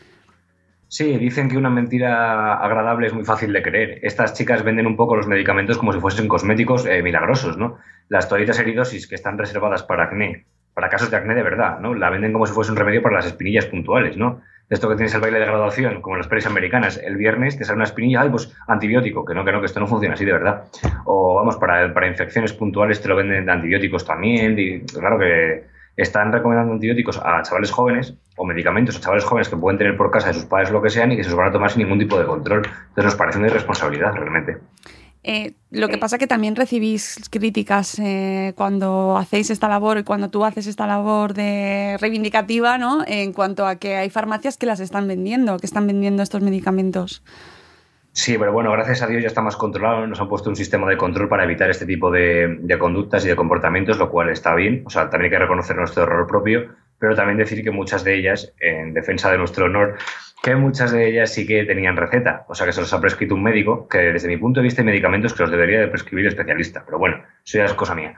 Sí, 0.89 1.19
dicen 1.19 1.51
que 1.51 1.59
una 1.59 1.71
mentira 1.71 2.55
agradable 2.55 3.09
es 3.09 3.13
muy 3.13 3.25
fácil 3.25 3.53
de 3.53 3.63
creer. 3.63 3.99
Estas 4.03 4.33
chicas 4.33 4.63
venden 4.63 4.87
un 4.87 4.97
poco 4.97 5.17
los 5.17 5.27
medicamentos 5.27 5.77
como 5.77 5.93
si 5.93 6.01
fuesen 6.01 6.29
cosméticos 6.29 6.87
eh, 6.87 7.03
milagrosos, 7.03 7.59
¿no? 7.59 7.77
Las 8.09 8.29
toallitas 8.29 8.59
heridosis 8.61 9.07
que 9.07 9.15
están 9.15 9.37
reservadas 9.37 9.83
para 9.83 10.05
acné 10.05 10.47
para 10.75 10.89
casos 10.89 11.11
de 11.11 11.17
acné 11.17 11.35
de 11.35 11.43
verdad, 11.43 11.79
¿no? 11.79 11.95
La 11.95 12.11
venden 12.11 12.33
como 12.33 12.47
si 12.47 12.53
fuese 12.53 12.71
un 12.71 12.77
remedio 12.77 13.03
para 13.03 13.17
las 13.17 13.27
espinillas 13.27 13.67
puntuales, 13.67 14.17
¿no? 14.17 14.43
Esto 14.69 14.89
que 14.89 14.97
tienes 14.97 15.15
el 15.15 15.21
baile 15.21 15.39
de 15.39 15.47
graduación, 15.47 16.01
como 16.01 16.17
en 16.17 16.21
las 16.21 16.29
pelis 16.29 16.47
americanas, 16.47 16.99
el 17.03 17.17
viernes 17.17 17.57
te 17.59 17.65
sale 17.65 17.77
una 17.77 17.85
espinilla, 17.85 18.23
ay, 18.23 18.31
pues 18.31 18.53
antibiótico, 18.67 19.25
que 19.25 19.35
no, 19.35 19.45
que 19.45 19.53
no, 19.53 19.61
que 19.61 19.67
esto 19.67 19.79
no 19.79 19.87
funciona 19.87 20.15
así 20.15 20.25
de 20.25 20.33
verdad. 20.33 20.65
O 21.05 21.35
vamos, 21.35 21.57
para, 21.57 21.93
para 21.93 22.09
infecciones 22.09 22.53
puntuales 22.53 23.01
te 23.01 23.09
lo 23.09 23.17
venden 23.17 23.45
de 23.45 23.53
antibióticos 23.53 24.05
también, 24.07 24.59
y 24.59 24.81
claro 24.81 25.19
que 25.19 25.65
están 25.97 26.33
recomendando 26.33 26.73
antibióticos 26.73 27.21
a 27.23 27.43
chavales 27.43 27.71
jóvenes 27.71 28.15
o 28.37 28.45
medicamentos 28.45 28.97
a 28.97 29.01
chavales 29.01 29.25
jóvenes 29.25 29.49
que 29.49 29.57
pueden 29.57 29.79
tener 29.79 29.97
por 29.97 30.11
casa 30.11 30.29
de 30.29 30.35
sus 30.35 30.45
padres 30.45 30.71
lo 30.71 30.83
que 30.83 30.91
sean 30.91 31.13
y 31.13 31.17
que 31.17 31.23
se 31.23 31.31
los 31.31 31.39
van 31.39 31.49
a 31.49 31.53
tomar 31.53 31.71
sin 31.71 31.83
ningún 31.83 31.99
tipo 31.99 32.19
de 32.19 32.27
control. 32.27 32.63
Entonces 32.67 33.05
nos 33.05 33.15
parece 33.15 33.39
una 33.39 33.49
irresponsabilidad 33.49 34.13
realmente. 34.15 34.57
Eh, 35.27 35.55
lo 35.71 35.89
que 35.89 35.97
pasa 35.97 36.17
es 36.17 36.21
que 36.21 36.27
también 36.27 36.55
recibís 36.55 37.19
críticas 37.31 37.99
eh, 37.99 38.53
cuando 38.57 39.17
hacéis 39.17 39.49
esta 39.49 39.69
labor 39.69 39.97
y 39.97 40.05
cuando 40.05 40.29
tú 40.29 40.45
haces 40.45 40.67
esta 40.67 40.87
labor 40.87 41.33
de 41.33 41.97
reivindicativa, 41.99 42.77
¿no? 42.77 43.03
En 43.07 43.33
cuanto 43.33 43.67
a 43.67 43.77
que 43.77 43.97
hay 43.97 44.11
farmacias 44.11 44.59
que 44.59 44.67
las 44.67 44.81
están 44.81 45.09
vendiendo, 45.09 45.59
que 45.59 45.67
están 45.67 45.87
vendiendo 45.87 46.23
estos 46.23 46.43
medicamentos. 46.43 47.23
Sí, 48.13 48.37
pero 48.39 48.53
bueno, 48.53 48.71
gracias 48.71 49.03
a 49.03 49.07
Dios 49.07 49.23
ya 49.23 49.29
está 49.29 49.41
más 49.41 49.57
controlado. 49.57 50.07
Nos 50.07 50.21
han 50.21 50.29
puesto 50.29 50.51
un 50.51 50.57
sistema 50.57 50.89
de 50.89 50.99
control 50.99 51.29
para 51.29 51.45
evitar 51.45 51.71
este 51.71 51.87
tipo 51.87 52.11
de, 52.11 52.59
de 52.61 52.79
conductas 52.79 53.25
y 53.25 53.29
de 53.29 53.35
comportamientos, 53.35 53.99
lo 53.99 54.11
cual 54.11 54.29
está 54.29 54.55
bien. 54.55 54.85
O 54.87 54.91
sea, 54.91 55.09
también 55.09 55.33
hay 55.33 55.39
que 55.39 55.43
reconocer 55.43 55.75
nuestro 55.75 56.03
error 56.03 56.27
propio, 56.27 56.69
pero 57.05 57.17
también 57.17 57.37
decir 57.37 57.63
que 57.63 57.71
muchas 57.71 58.03
de 58.03 58.15
ellas, 58.15 58.55
en 58.61 58.95
defensa 58.95 59.31
de 59.31 59.37
nuestro 59.37 59.67
honor, 59.67 59.99
que 60.43 60.57
muchas 60.57 60.91
de 60.91 61.07
ellas 61.07 61.31
sí 61.35 61.47
que 61.47 61.65
tenían 61.65 61.99
receta, 61.99 62.47
o 62.49 62.55
sea 62.55 62.67
que 62.67 62.73
se 62.73 62.81
los 62.81 62.91
ha 62.95 63.01
prescrito 63.03 63.35
un 63.35 63.43
médico, 63.43 63.87
que 63.87 63.99
desde 63.99 64.27
mi 64.27 64.39
punto 64.39 64.61
de 64.61 64.65
vista 64.65 64.81
hay 64.81 64.87
medicamentos 64.87 65.35
que 65.35 65.43
los 65.43 65.51
debería 65.51 65.81
de 65.81 65.89
prescribir 65.89 66.27
especialista, 66.29 66.83
pero 66.83 66.99
bueno, 66.99 67.23
eso 67.45 67.59
ya 67.59 67.67
es 67.67 67.75
cosa 67.75 67.95
mía. 67.95 68.15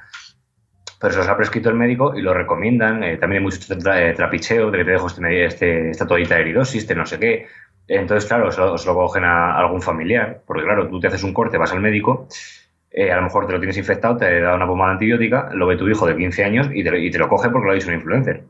Pero 1.00 1.12
se 1.12 1.18
los 1.18 1.26
ha 1.26 1.36
prescrito 1.36 1.68
el 1.68 1.74
médico 1.74 2.16
y 2.16 2.22
lo 2.22 2.32
recomiendan, 2.32 3.02
eh, 3.02 3.16
también 3.16 3.40
hay 3.40 3.44
mucho 3.44 3.58
eh, 3.74 4.14
trapicheo, 4.16 4.70
de 4.70 4.78
que 4.78 4.84
te 4.84 4.90
dejo 4.92 5.08
este, 5.08 5.44
este, 5.44 5.90
esta 5.90 6.06
toallita 6.06 6.36
de 6.36 6.42
heridosis, 6.42 6.82
este 6.82 6.94
no 6.94 7.06
sé 7.06 7.18
qué. 7.18 7.48
Entonces, 7.88 8.28
claro, 8.28 8.52
se 8.52 8.60
lo, 8.60 8.94
cogen 8.94 9.24
a, 9.24 9.58
algún 9.58 9.82
familiar, 9.82 10.42
porque 10.46 10.62
claro, 10.62 10.86
tú 10.88 11.00
te 11.00 11.08
haces 11.08 11.24
un 11.24 11.34
corte, 11.34 11.58
vas 11.58 11.72
al 11.72 11.80
médico, 11.80 12.28
eh, 12.92 13.10
a 13.10 13.16
lo 13.16 13.22
mejor 13.22 13.48
te 13.48 13.52
lo 13.52 13.58
tienes 13.58 13.78
infectado, 13.78 14.16
te 14.16 14.40
da 14.40 14.54
una 14.54 14.66
pomada 14.68 14.92
antibiótica, 14.92 15.50
lo 15.52 15.66
ve 15.66 15.76
tu 15.76 15.88
hijo 15.88 16.06
de 16.06 16.16
15 16.16 16.44
años 16.44 16.68
y 16.72 16.84
te, 16.84 16.98
y 16.98 17.10
te 17.10 17.18
lo 17.18 17.28
coge 17.28 17.50
porque 17.50 17.66
lo 17.66 17.72
ha 17.72 17.74
dicho 17.74 17.88
un 17.88 17.94
influencer. 17.94 18.44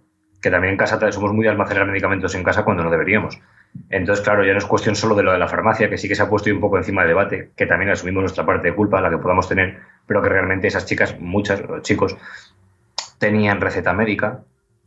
Que 0.46 0.50
también 0.52 0.74
en 0.74 0.78
casa 0.78 1.10
somos 1.10 1.32
muy 1.32 1.42
de 1.42 1.50
almacenar 1.50 1.88
medicamentos 1.88 2.32
en 2.36 2.44
casa 2.44 2.62
cuando 2.62 2.84
no 2.84 2.88
deberíamos. 2.88 3.36
Entonces, 3.90 4.24
claro, 4.24 4.44
ya 4.44 4.52
no 4.52 4.58
es 4.58 4.64
cuestión 4.64 4.94
solo 4.94 5.16
de 5.16 5.24
lo 5.24 5.32
de 5.32 5.38
la 5.38 5.48
farmacia, 5.48 5.90
que 5.90 5.98
sí 5.98 6.06
que 6.06 6.14
se 6.14 6.22
ha 6.22 6.28
puesto 6.28 6.48
un 6.50 6.60
poco 6.60 6.78
encima 6.78 7.02
de 7.02 7.08
debate, 7.08 7.50
que 7.56 7.66
también 7.66 7.90
asumimos 7.90 8.20
nuestra 8.20 8.46
parte 8.46 8.68
de 8.68 8.76
culpa, 8.76 9.00
la 9.00 9.10
que 9.10 9.18
podamos 9.18 9.48
tener, 9.48 9.80
pero 10.06 10.22
que 10.22 10.28
realmente 10.28 10.68
esas 10.68 10.86
chicas, 10.86 11.18
muchas, 11.18 11.64
chicos, 11.82 12.16
tenían 13.18 13.60
receta 13.60 13.92
médica, 13.92 14.42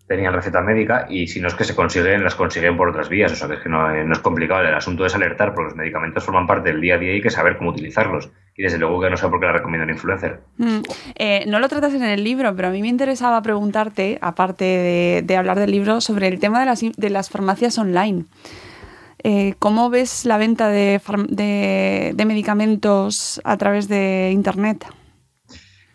tenían 0.10 0.34
receta 0.34 0.62
médica 0.62 1.06
y 1.08 1.28
si 1.28 1.40
no 1.40 1.48
es 1.48 1.54
que 1.54 1.64
se 1.64 1.76
consiguen, 1.76 2.24
las 2.24 2.34
consiguen 2.34 2.76
por 2.76 2.90
otras 2.90 3.10
vías. 3.10 3.32
O 3.32 3.36
sea, 3.36 3.48
que 3.48 3.54
es 3.54 3.60
que 3.60 3.70
no, 3.70 3.94
eh, 3.94 4.04
es 4.12 4.20
complicado. 4.20 4.68
El 4.68 4.74
asunto 4.74 5.06
es 5.06 5.14
alertar, 5.14 5.54
porque 5.54 5.70
los 5.70 5.76
medicamentos 5.76 6.24
forman 6.24 6.48
parte 6.48 6.72
del 6.72 6.82
día 6.82 6.96
a 6.96 6.98
día 6.98 7.12
y 7.12 7.16
hay 7.18 7.22
que 7.22 7.30
saber 7.30 7.58
cómo 7.58 7.70
utilizarlos. 7.70 8.32
Y 8.58 8.64
desde 8.64 8.80
luego 8.80 9.00
que 9.00 9.10
no 9.12 9.18
sé 9.18 9.30
por 9.30 9.40
qué 9.40 9.46
la 9.46 9.54
recomiendo 9.54 9.86
un 9.86 9.92
influencer. 9.92 10.42
Mm, 10.58 10.80
eh, 11.16 11.44
no 11.48 11.60
lo 11.60 11.70
tratas 11.70 11.94
en 11.94 12.02
el 12.02 12.24
libro, 12.24 12.56
pero 12.56 12.70
a 12.70 12.72
mí 12.72 12.82
me 12.82 12.88
interesaba 12.88 13.40
preguntarte, 13.44 14.18
aparte 14.20 15.24
de, 15.24 15.38
hablar 15.38 15.60
del 15.60 15.72
libro, 15.72 16.02
sobre 16.02 16.28
el 16.28 16.40
tema 16.40 16.60
de 16.60 16.66
las, 16.66 16.82
de 16.82 17.10
las 17.12 17.30
farmacias 17.30 17.78
online. 17.78 18.26
Eh, 19.24 19.54
¿Cómo 19.60 19.92
ves 19.92 20.26
la 20.26 20.40
venta 20.40 20.70
de, 20.70 21.00
medicamentos 22.26 23.40
a 23.44 23.58
través 23.58 23.88
de 23.88 24.32
Internet? 24.34 24.86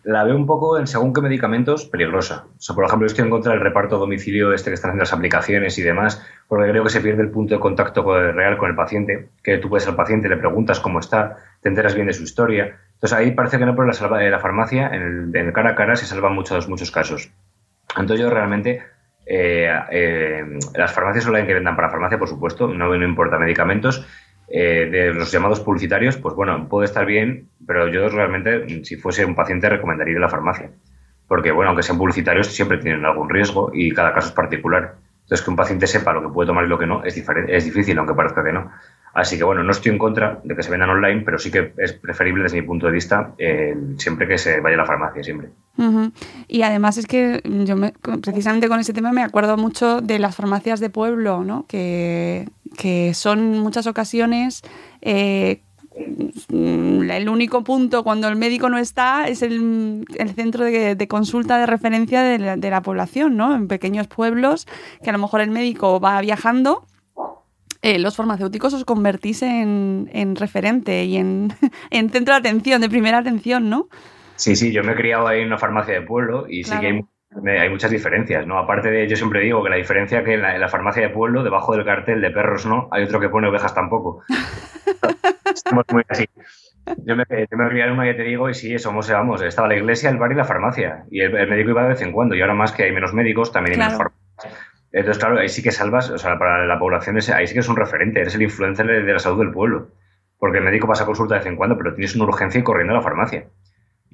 La 0.04 0.22
veo 0.22 0.36
un 0.36 0.46
poco 0.46 0.78
en 0.78 0.86
según 0.86 1.14
qué 1.14 1.22
medicamentos 1.22 1.86
peligrosa. 1.86 2.44
O 2.70 2.74
por 2.74 2.84
ejemplo, 2.84 3.06
estoy 3.06 3.24
en 3.24 3.30
contra 3.30 3.52
del 3.52 3.62
reparto 3.62 3.96
a 3.96 3.98
domicilio 3.98 4.52
este 4.52 4.70
que 4.70 4.74
están 4.74 4.90
haciendo 4.90 5.02
las 5.02 5.12
aplicaciones 5.14 5.78
y 5.78 5.82
demás, 5.82 6.22
porque 6.46 6.70
creo 6.70 6.84
que 6.84 6.90
se 6.90 7.00
pierde 7.00 7.22
el 7.22 7.30
punto 7.30 7.54
de 7.54 7.60
contacto 7.60 8.04
real 8.32 8.58
con 8.58 8.68
el 8.68 8.76
paciente, 8.76 9.30
que 9.42 9.58
tú 9.58 9.70
puedes 9.70 9.88
al 9.88 9.96
paciente, 9.96 10.28
le 10.28 10.36
preguntas 10.36 10.78
cómo 10.78 11.00
está, 11.00 11.38
te 11.62 11.70
enteras 11.70 11.94
bien 11.94 12.06
de 12.06 12.12
su 12.12 12.22
historia, 12.22 12.78
Entonces 12.94 13.18
ahí 13.18 13.30
parece 13.30 13.58
que 13.58 13.64
no, 13.64 13.74
pero 13.74 13.90
la, 13.90 14.30
la 14.30 14.38
farmacia, 14.38 14.90
en 14.92 15.52
cara 15.52 15.70
a 15.70 15.74
cara, 15.74 15.96
se 15.96 16.04
salvan 16.04 16.34
muchos, 16.34 16.68
muchos 16.68 16.90
casos. 16.90 17.30
Entonces 17.96 18.20
yo 18.20 18.30
realmente, 18.30 18.82
eh, 19.26 19.70
eh, 19.90 20.44
las 20.74 20.92
farmacias 20.92 21.26
las 21.26 21.46
que 21.46 21.54
vendan 21.54 21.76
para 21.76 21.90
farmacia, 21.90 22.18
por 22.18 22.28
supuesto, 22.28 22.68
no, 22.68 22.94
no 22.94 23.04
importa 23.04 23.38
medicamentos. 23.38 24.06
Eh, 24.48 24.88
de 24.90 25.14
los 25.14 25.32
llamados 25.32 25.60
publicitarios, 25.60 26.16
pues 26.16 26.34
bueno, 26.34 26.68
puede 26.68 26.86
estar 26.86 27.06
bien, 27.06 27.48
pero 27.66 27.88
yo 27.88 28.08
realmente, 28.08 28.84
si 28.84 28.96
fuese 28.96 29.24
un 29.24 29.34
paciente, 29.34 29.68
recomendaría 29.68 30.18
la 30.18 30.28
farmacia. 30.28 30.70
Porque, 31.26 31.50
bueno, 31.50 31.70
aunque 31.70 31.82
sean 31.82 31.98
publicitarios, 31.98 32.48
siempre 32.48 32.78
tienen 32.78 33.04
algún 33.04 33.30
riesgo 33.30 33.70
y 33.72 33.90
cada 33.92 34.12
caso 34.12 34.28
es 34.28 34.34
particular. 34.34 34.96
Entonces, 35.22 35.42
que 35.42 35.50
un 35.50 35.56
paciente 35.56 35.86
sepa 35.86 36.12
lo 36.12 36.20
que 36.20 36.28
puede 36.28 36.46
tomar 36.46 36.66
y 36.66 36.68
lo 36.68 36.78
que 36.78 36.86
no 36.86 37.02
es, 37.02 37.16
es 37.16 37.64
difícil, 37.64 37.96
aunque 37.96 38.12
parezca 38.12 38.44
que 38.44 38.52
no. 38.52 38.70
Así 39.14 39.38
que 39.38 39.44
bueno, 39.44 39.62
no 39.62 39.70
estoy 39.70 39.92
en 39.92 39.98
contra 39.98 40.40
de 40.42 40.56
que 40.56 40.62
se 40.64 40.70
vendan 40.70 40.90
online, 40.90 41.22
pero 41.24 41.38
sí 41.38 41.50
que 41.50 41.72
es 41.78 41.92
preferible 41.92 42.42
desde 42.42 42.60
mi 42.60 42.66
punto 42.66 42.86
de 42.86 42.92
vista 42.92 43.32
siempre 43.96 44.26
que 44.26 44.38
se 44.38 44.60
vaya 44.60 44.74
a 44.74 44.78
la 44.78 44.86
farmacia, 44.86 45.22
siempre. 45.22 45.50
Y 46.48 46.62
además 46.62 46.98
es 46.98 47.06
que 47.06 47.40
yo 47.44 47.76
precisamente 48.20 48.68
con 48.68 48.80
ese 48.80 48.92
tema 48.92 49.12
me 49.12 49.22
acuerdo 49.22 49.56
mucho 49.56 50.00
de 50.00 50.18
las 50.18 50.34
farmacias 50.34 50.80
de 50.80 50.90
pueblo, 50.90 51.44
¿no? 51.44 51.64
que, 51.68 52.48
que 52.76 53.14
son 53.14 53.58
muchas 53.58 53.86
ocasiones... 53.86 54.62
Eh, 55.00 55.60
el 56.50 57.28
único 57.28 57.62
punto 57.62 58.02
cuando 58.02 58.26
el 58.26 58.34
médico 58.34 58.68
no 58.68 58.78
está 58.78 59.28
es 59.28 59.42
el, 59.42 60.04
centro 60.34 60.64
de, 60.64 61.06
consulta 61.06 61.56
de 61.56 61.66
referencia 61.66 62.20
de 62.20 62.40
la, 62.40 62.56
de 62.56 62.68
la, 62.68 62.82
población, 62.82 63.36
¿no? 63.36 63.54
En 63.54 63.68
pequeños 63.68 64.08
pueblos 64.08 64.66
que 65.04 65.10
a 65.10 65.12
lo 65.12 65.20
mejor 65.20 65.40
el 65.40 65.52
médico 65.52 66.00
va 66.00 66.20
viajando 66.20 66.84
eh, 67.84 67.98
los 67.98 68.16
farmacéuticos 68.16 68.72
os 68.72 68.86
convertís 68.86 69.42
en, 69.42 70.36
referente 70.36 71.04
y 71.04 71.16
en, 71.18 71.50
centro 71.90 72.32
de 72.32 72.38
atención, 72.38 72.80
de 72.80 72.88
primera 72.88 73.18
atención, 73.18 73.68
¿no? 73.68 73.88
Sí, 74.36 74.56
sí, 74.56 74.72
yo 74.72 74.82
me 74.82 74.92
he 74.92 74.96
criado 74.96 75.26
ahí 75.26 75.42
en 75.42 75.48
una 75.48 75.58
farmacia 75.58 75.92
de 75.92 76.00
pueblo 76.00 76.46
y 76.48 76.64
sí 76.64 76.72
que 76.80 76.86
hay, 76.86 77.04
muchas 77.70 77.90
diferencias, 77.90 78.46
¿no? 78.46 78.58
Aparte 78.58 78.90
de, 78.90 79.08
yo 79.08 79.16
siempre 79.16 79.40
digo 79.40 79.62
que 79.62 79.70
la 79.70 79.76
diferencia 79.76 80.22
que 80.24 80.34
en 80.34 80.42
la, 80.42 80.68
farmacia 80.68 81.02
de 81.02 81.10
pueblo, 81.10 81.42
debajo 81.42 81.74
del 81.74 81.84
cartel 81.84 82.20
de 82.20 82.30
perros 82.30 82.66
no, 82.66 82.88
hay 82.90 83.04
otro 83.04 83.20
que 83.20 83.28
pone 83.28 83.48
ovejas 83.48 83.74
tampoco. 83.74 84.22
Estamos 85.44 85.84
muy 85.92 86.02
así. 86.08 86.26
Yo 87.04 87.16
me, 87.16 87.24
yo 87.28 87.56
me 87.56 87.82
en 87.82 87.90
una, 87.92 88.06
ya 88.06 88.16
te 88.16 88.22
digo, 88.22 88.48
y 88.50 88.54
sí, 88.54 88.78
somos, 88.78 89.10
vamos, 89.10 89.40
estaba 89.42 89.68
la 89.68 89.76
iglesia, 89.76 90.10
el 90.10 90.18
bar 90.18 90.32
y 90.32 90.34
la 90.34 90.44
farmacia. 90.44 91.04
Y 91.10 91.20
el, 91.20 91.32
médico 91.48 91.70
iba 91.70 91.82
de 91.82 91.88
vez 91.88 92.02
en 92.02 92.12
cuando. 92.12 92.34
Y 92.34 92.42
ahora 92.42 92.54
más 92.54 92.72
que 92.72 92.84
hay 92.84 92.92
menos 92.92 93.14
médicos, 93.14 93.52
también 93.52 93.80
hay 93.80 93.86
menos 93.86 93.98
farmacias. 93.98 94.74
Entonces, 94.92 95.18
claro, 95.18 95.40
ahí 95.40 95.48
sí 95.48 95.60
que 95.62 95.72
salvas, 95.72 96.10
o 96.10 96.18
sea, 96.18 96.38
para 96.38 96.66
la 96.66 96.78
población, 96.78 97.16
ahí 97.34 97.46
sí 97.48 97.54
que 97.54 97.60
es 97.60 97.68
un 97.68 97.76
referente, 97.76 98.20
eres 98.20 98.36
el 98.36 98.42
influencer 98.42 98.86
de, 98.86 99.12
la 99.12 99.18
salud 99.18 99.38
del 99.40 99.50
pueblo. 99.50 99.88
Porque 100.38 100.58
el 100.58 100.64
médico 100.64 100.86
pasa 100.86 101.02
a 101.02 101.06
consulta 101.06 101.34
de 101.34 101.40
vez 101.40 101.48
en 101.48 101.56
cuando, 101.56 101.76
pero 101.76 101.94
tienes 101.94 102.14
una 102.14 102.24
urgencia 102.26 102.60
y 102.60 102.62
corriendo 102.62 102.92
a 102.92 102.98
la 102.98 103.02
farmacia. 103.02 103.48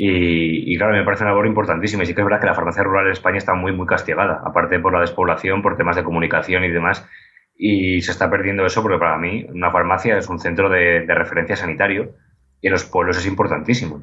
Y, 0.03 0.79
claro, 0.79 0.95
me 0.95 1.05
parece 1.05 1.25
una 1.25 1.33
labor 1.33 1.47
importantísima. 1.47 2.03
Y 2.03 2.07
sí 2.07 2.15
que 2.15 2.23
es 2.23 2.25
verdad 2.25 2.41
que 2.41 2.47
la 2.47 2.55
farmacia 2.55 2.83
rural 2.83 3.05
en 3.05 3.13
España 3.13 3.37
está 3.37 3.53
muy, 3.53 3.73
muy 3.73 3.87
castigada, 3.87 4.41
aparte 4.47 4.79
por 4.79 4.95
la 4.95 5.01
despoblación, 5.01 5.61
por 5.61 5.77
temas 5.77 5.95
de 5.95 6.05
comunicación 6.05 6.65
y 6.65 6.71
demás. 6.71 7.07
Y 7.55 8.01
se 8.01 8.13
está 8.13 8.31
perdiendo 8.31 8.65
eso 8.65 8.81
porque 8.81 8.97
para 8.97 9.19
mí 9.19 9.45
una 9.51 9.71
farmacia 9.71 10.17
es 10.17 10.27
un 10.31 10.39
centro 10.39 10.71
de, 10.71 11.05
de 11.05 11.15
referencia 11.15 11.55
sanitario 11.55 12.15
y 12.63 12.69
en 12.69 12.73
los 12.73 12.87
pueblos 12.87 13.19
es 13.19 13.27
importantísimo. 13.27 14.01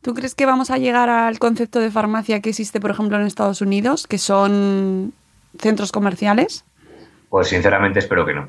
¿Tú 0.00 0.14
crees 0.14 0.34
que 0.34 0.46
vamos 0.46 0.70
a 0.70 0.78
llegar 0.78 1.10
al 1.10 1.38
concepto 1.38 1.78
de 1.78 1.90
farmacia 1.90 2.40
que 2.40 2.48
existe, 2.48 2.80
por 2.80 2.92
ejemplo, 2.92 3.20
en 3.20 3.26
Estados 3.26 3.60
Unidos, 3.60 4.06
que 4.06 4.16
son 4.16 5.12
centros 5.58 5.92
comerciales? 5.92 6.64
Pues 7.28 7.48
sinceramente 7.48 7.98
espero 7.98 8.24
que 8.24 8.32
no. 8.32 8.48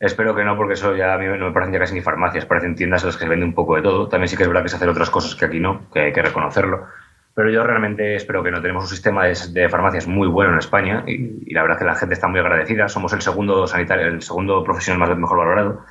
Espero 0.00 0.34
que 0.34 0.44
no, 0.44 0.56
porque 0.56 0.72
eso 0.72 0.96
ya 0.96 1.12
a 1.12 1.18
mí 1.18 1.26
no 1.26 1.46
me 1.46 1.52
parecen 1.52 1.74
ya 1.74 1.78
casi 1.78 1.92
ni 1.92 2.00
farmacias, 2.00 2.46
parecen 2.46 2.74
tiendas 2.74 3.02
en 3.02 3.08
las 3.08 3.18
que 3.18 3.24
se 3.24 3.28
vende 3.28 3.44
un 3.44 3.52
poco 3.52 3.76
de 3.76 3.82
todo. 3.82 4.08
También 4.08 4.28
sí 4.28 4.36
que 4.36 4.44
es 4.44 4.48
verdad 4.48 4.62
que 4.62 4.70
se 4.70 4.76
hacen 4.76 4.88
otras 4.88 5.10
cosas 5.10 5.34
que 5.34 5.44
aquí 5.44 5.60
no, 5.60 5.90
que 5.92 6.00
hay 6.00 6.12
que 6.12 6.22
reconocerlo. 6.22 6.86
Pero 7.34 7.50
yo 7.50 7.62
realmente 7.62 8.16
espero 8.16 8.42
que 8.42 8.50
no. 8.50 8.62
Tenemos 8.62 8.84
un 8.84 8.88
sistema 8.88 9.26
de, 9.26 9.68
farmacias 9.68 10.06
muy 10.06 10.26
bueno 10.26 10.52
en 10.52 10.58
España 10.58 11.04
y, 11.06 11.52
la 11.52 11.60
verdad 11.60 11.76
es 11.76 11.80
que 11.80 11.84
la 11.84 11.94
gente 11.96 12.14
está 12.14 12.28
muy 12.28 12.40
agradecida. 12.40 12.88
Somos 12.88 13.12
el 13.12 13.20
segundo 13.20 13.66
sanitario, 13.66 14.06
el 14.06 14.22
segundo 14.22 14.64
profesional 14.64 14.98
más 15.06 15.18
mejor 15.18 15.36
valorado. 15.36 15.84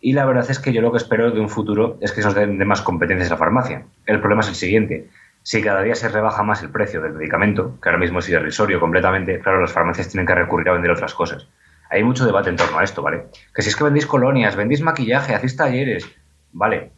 Y 0.00 0.12
la 0.12 0.26
verdad 0.26 0.44
es 0.48 0.58
que 0.58 0.74
yo 0.74 0.82
lo 0.82 0.92
que 0.92 0.98
espero 0.98 1.30
de 1.30 1.40
un 1.40 1.48
futuro 1.48 1.96
es 2.02 2.12
que 2.12 2.20
se 2.20 2.28
nos 2.28 2.34
den 2.34 2.58
más 2.66 2.82
competencias 2.82 3.30
a 3.30 3.34
la 3.34 3.38
farmacia. 3.38 3.86
El 4.04 4.20
problema 4.20 4.42
es 4.42 4.48
el 4.48 4.54
siguiente 4.56 5.08
si 5.42 5.62
cada 5.62 5.82
día 5.82 5.94
se 5.94 6.10
rebaja 6.10 6.42
más 6.42 6.62
el 6.62 6.68
precio 6.68 7.00
del 7.00 7.14
medicamento, 7.14 7.78
que 7.82 7.88
ahora 7.88 7.98
mismo 7.98 8.18
es 8.18 8.28
irrisorio 8.28 8.78
completamente, 8.78 9.38
claro, 9.40 9.62
las 9.62 9.72
farmacias 9.72 10.10
tienen 10.10 10.26
que 10.26 10.34
recurrir 10.34 10.68
a 10.68 10.74
vender 10.74 10.90
otras 10.90 11.14
cosas. 11.14 11.48
Hay 11.90 12.04
mucho 12.04 12.26
debate 12.26 12.50
en 12.50 12.56
torno 12.56 12.78
a 12.78 12.84
esto, 12.84 13.02
¿vale? 13.02 13.26
Que 13.54 13.62
si 13.62 13.68
es 13.68 13.76
que 13.76 13.84
vendéis 13.84 14.06
colonias, 14.06 14.56
vendéis 14.56 14.82
maquillaje, 14.82 15.34
hacéis 15.34 15.56
talleres, 15.56 16.10
vale, 16.52 16.92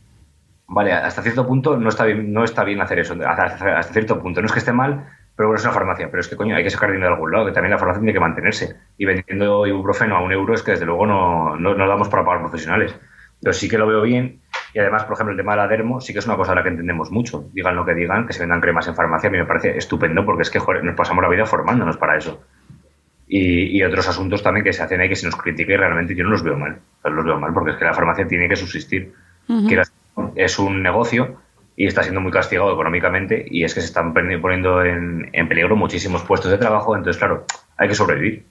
vale, 0.67 0.93
hasta 0.93 1.23
cierto 1.23 1.47
punto 1.47 1.77
no 1.77 1.89
está 1.89 2.05
bien, 2.05 2.33
no 2.33 2.45
está 2.45 2.65
bien 2.65 2.81
hacer 2.81 2.99
eso, 2.99 3.17
hasta, 3.27 3.83
cierto 3.85 4.21
punto. 4.21 4.41
No 4.41 4.47
es 4.47 4.53
que 4.53 4.59
esté 4.59 4.73
mal, 4.73 5.07
pero 5.37 5.49
bueno, 5.49 5.59
es 5.59 5.65
una 5.65 5.75
farmacia. 5.75 6.11
Pero 6.11 6.21
es 6.21 6.29
que, 6.29 6.37
coño, 6.37 6.57
hay 6.57 6.65
que 6.65 6.71
sacar 6.71 6.91
dinero 6.91 7.09
de 7.09 7.15
algún 7.15 7.33
lado, 7.33 7.47
que 7.47 7.53
también 7.53 7.73
la 7.73 7.79
farmacia 7.79 8.01
tiene 8.01 8.13
que 8.13 8.21
mantenerse. 8.21 8.77
Y 8.99 9.05
vendiendo 9.05 9.67
ibuprofeno 9.67 10.17
a 10.17 10.23
un 10.23 10.33
euro 10.33 10.55
es 10.55 10.63
que, 10.63 10.73
desde 10.73 10.87
luego, 10.87 11.07
no, 11.07 11.57
no, 11.57 11.75
no 11.75 11.89
damos 11.89 12.09
para 12.09 12.25
pagar 12.25 12.41
profesionales. 12.41 12.95
Pero 13.41 13.53
sí 13.53 13.69
que 13.69 13.79
lo 13.79 13.87
veo 13.87 14.03
bien 14.03 14.41
y 14.73 14.79
además, 14.79 15.05
por 15.05 15.15
ejemplo, 15.15 15.33
el 15.33 15.37
tema 15.37 15.53
de 15.53 15.59
la 15.59 15.69
dermo 15.69 16.01
sí 16.01 16.13
que 16.13 16.21
es 16.21 16.27
una 16.27 16.37
cosa 16.37 16.53
a 16.53 16.55
la 16.55 16.63
que 16.63 16.69
entendemos 16.69 17.11
mucho. 17.11 17.49
Digan 17.53 17.75
lo 17.75 17.85
que 17.85 17.95
digan, 17.95 18.27
que 18.27 18.33
se 18.33 18.41
vendan 18.41 18.61
cremas 18.61 18.87
en 18.89 18.95
farmacia, 18.95 19.29
a 19.29 19.33
mí 19.33 19.39
me 19.39 19.47
parece 19.47 19.77
estupendo 19.77 20.25
porque 20.25 20.43
es 20.43 20.51
que 20.51 20.61
nos 20.83 20.95
pasamos 20.95 21.23
la 21.23 21.29
vida 21.29 21.47
formándonos 21.47 21.97
para 21.97 22.17
eso. 22.17 22.43
Y, 23.33 23.81
otros 23.85 24.09
asuntos 24.09 24.43
también 24.43 24.65
que 24.65 24.73
se 24.73 24.83
hacen 24.83 25.01
ahí 25.01 25.09
que 25.09 25.15
se 25.15 25.27
nos 25.27 25.37
critique 25.37 25.73
y 25.73 25.77
realmente 25.77 26.17
yo 26.17 26.25
no 26.25 26.31
los 26.31 26.43
veo 26.43 26.59
mal. 26.59 26.81
No 27.05 27.11
los 27.11 27.25
veo 27.25 27.39
mal 27.39 27.53
porque 27.55 27.71
es 27.71 27.77
que 27.77 27.85
la 27.85 27.95
farmacia 27.95 28.27
tiene 28.27 28.49
que 28.49 28.57
subsistir. 28.57 29.13
es 30.35 30.59
un 30.59 30.83
negocio 30.83 31.41
y 31.77 31.87
está 31.87 32.03
siendo 32.03 32.21
muy 32.21 32.33
castigado 32.33 32.73
económicamente 32.73 33.47
y 33.49 33.63
es 33.63 33.73
que 33.73 33.81
se 33.81 33.87
están 33.87 34.13
poniendo 34.13 34.85
en, 34.85 35.31
en 35.33 35.49
peligro 35.49 35.77
muchísimos 35.77 36.25
puestos 36.25 36.51
de 36.51 36.59
trabajo. 36.59 36.97
Entonces, 36.97 37.19
claro, 37.19 37.45
hay 37.77 37.89
que 37.89 37.95
sobrevivir. 37.95 38.45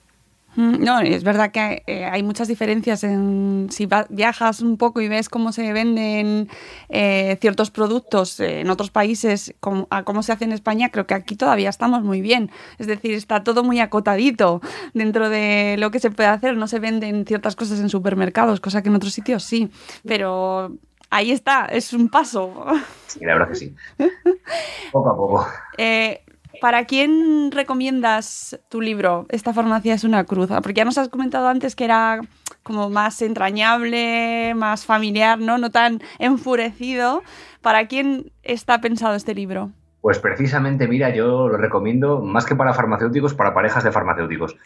No, 0.56 1.00
es 1.00 1.22
verdad 1.22 1.52
que 1.52 1.84
eh, 1.86 2.04
hay, 2.04 2.22
muchas 2.22 2.48
diferencias 2.48 3.04
en 3.04 3.68
si 3.70 3.88
viajas 4.08 4.60
un 4.60 4.76
poco 4.76 5.00
y 5.00 5.08
ves 5.08 5.28
cómo 5.28 5.52
se 5.52 5.72
venden 5.72 6.48
eh, 6.88 7.38
ciertos 7.40 7.70
productos 7.70 8.40
en 8.40 8.68
otros 8.68 8.90
países 8.90 9.54
a 9.90 10.02
cómo 10.02 10.22
se 10.22 10.32
hace 10.32 10.44
en 10.44 10.52
España, 10.52 10.90
creo 10.90 11.06
que 11.06 11.14
aquí 11.14 11.36
todavía 11.36 11.68
estamos 11.68 12.02
muy 12.02 12.20
bien. 12.20 12.50
Es 12.78 12.88
decir, 12.88 13.14
está 13.14 13.44
todo 13.44 13.62
muy 13.62 13.78
acotadito 13.78 14.60
dentro 14.92 15.28
de 15.28 15.76
lo 15.78 15.90
que 15.90 16.00
se 16.00 16.10
puede 16.10 16.28
hacer. 16.28 16.56
No 16.56 16.66
se 16.66 16.80
venden 16.80 17.24
ciertas 17.26 17.54
cosas 17.54 17.78
en 17.78 17.88
supermercados, 17.88 18.60
cosa 18.60 18.82
que 18.82 18.88
en 18.88 18.96
otros 18.96 19.12
sitios 19.12 19.44
sí. 19.44 19.70
Pero 20.04 20.76
ahí 21.10 21.30
está, 21.30 21.66
es 21.66 21.92
un 21.92 22.08
paso. 22.08 22.66
Sí, 23.06 23.20
la 23.24 23.34
verdad 23.34 23.48
que 23.48 23.54
sí. 23.54 23.74
poco 24.92 25.10
a 25.10 25.16
poco. 25.16 25.46
Eh, 25.78 26.22
¿Para 26.60 26.84
quién 26.84 27.50
recomiendas 27.52 28.60
tu 28.68 28.80
libro? 28.80 29.26
Esta 29.30 29.52
farmacia 29.52 29.94
es 29.94 30.04
una 30.04 30.24
cruz. 30.24 30.50
Porque 30.62 30.74
ya 30.74 30.84
nos 30.84 30.98
has 30.98 31.08
comentado 31.08 31.48
antes 31.48 31.74
que 31.74 31.84
era 31.84 32.20
como 32.62 32.90
más 32.90 33.22
entrañable, 33.22 34.52
más 34.54 34.84
familiar, 34.84 35.38
¿no? 35.38 35.58
No 35.58 35.70
tan 35.70 36.02
enfurecido. 36.18 37.22
¿Para 37.62 37.86
quién 37.86 38.32
está 38.42 38.80
pensado 38.80 39.14
este 39.14 39.34
libro? 39.34 39.70
Pues 40.00 40.18
precisamente, 40.18 40.88
mira, 40.88 41.10
yo 41.10 41.48
lo 41.48 41.56
recomiendo 41.56 42.20
más 42.20 42.46
que 42.46 42.56
para 42.56 42.74
farmacéuticos, 42.74 43.34
para 43.34 43.54
parejas 43.54 43.84
de 43.84 43.92
farmacéuticos. 43.92 44.56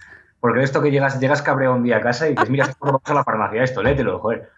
Porque 0.41 0.63
esto 0.63 0.83
que 0.83 0.91
llegas, 0.91 1.19
llegas 1.21 1.43
cabreo 1.43 1.75
un 1.75 1.83
día 1.83 1.97
a 1.97 2.01
casa 2.01 2.29
y 2.29 2.35
dices, 2.35 2.51
mira, 2.51 2.69
vamos 2.81 3.03
a 3.05 3.15
la 3.15 3.25
farmacia, 3.25 3.63
esto, 3.63 3.83
léetelo, 3.83 4.19
joder. 4.19 4.51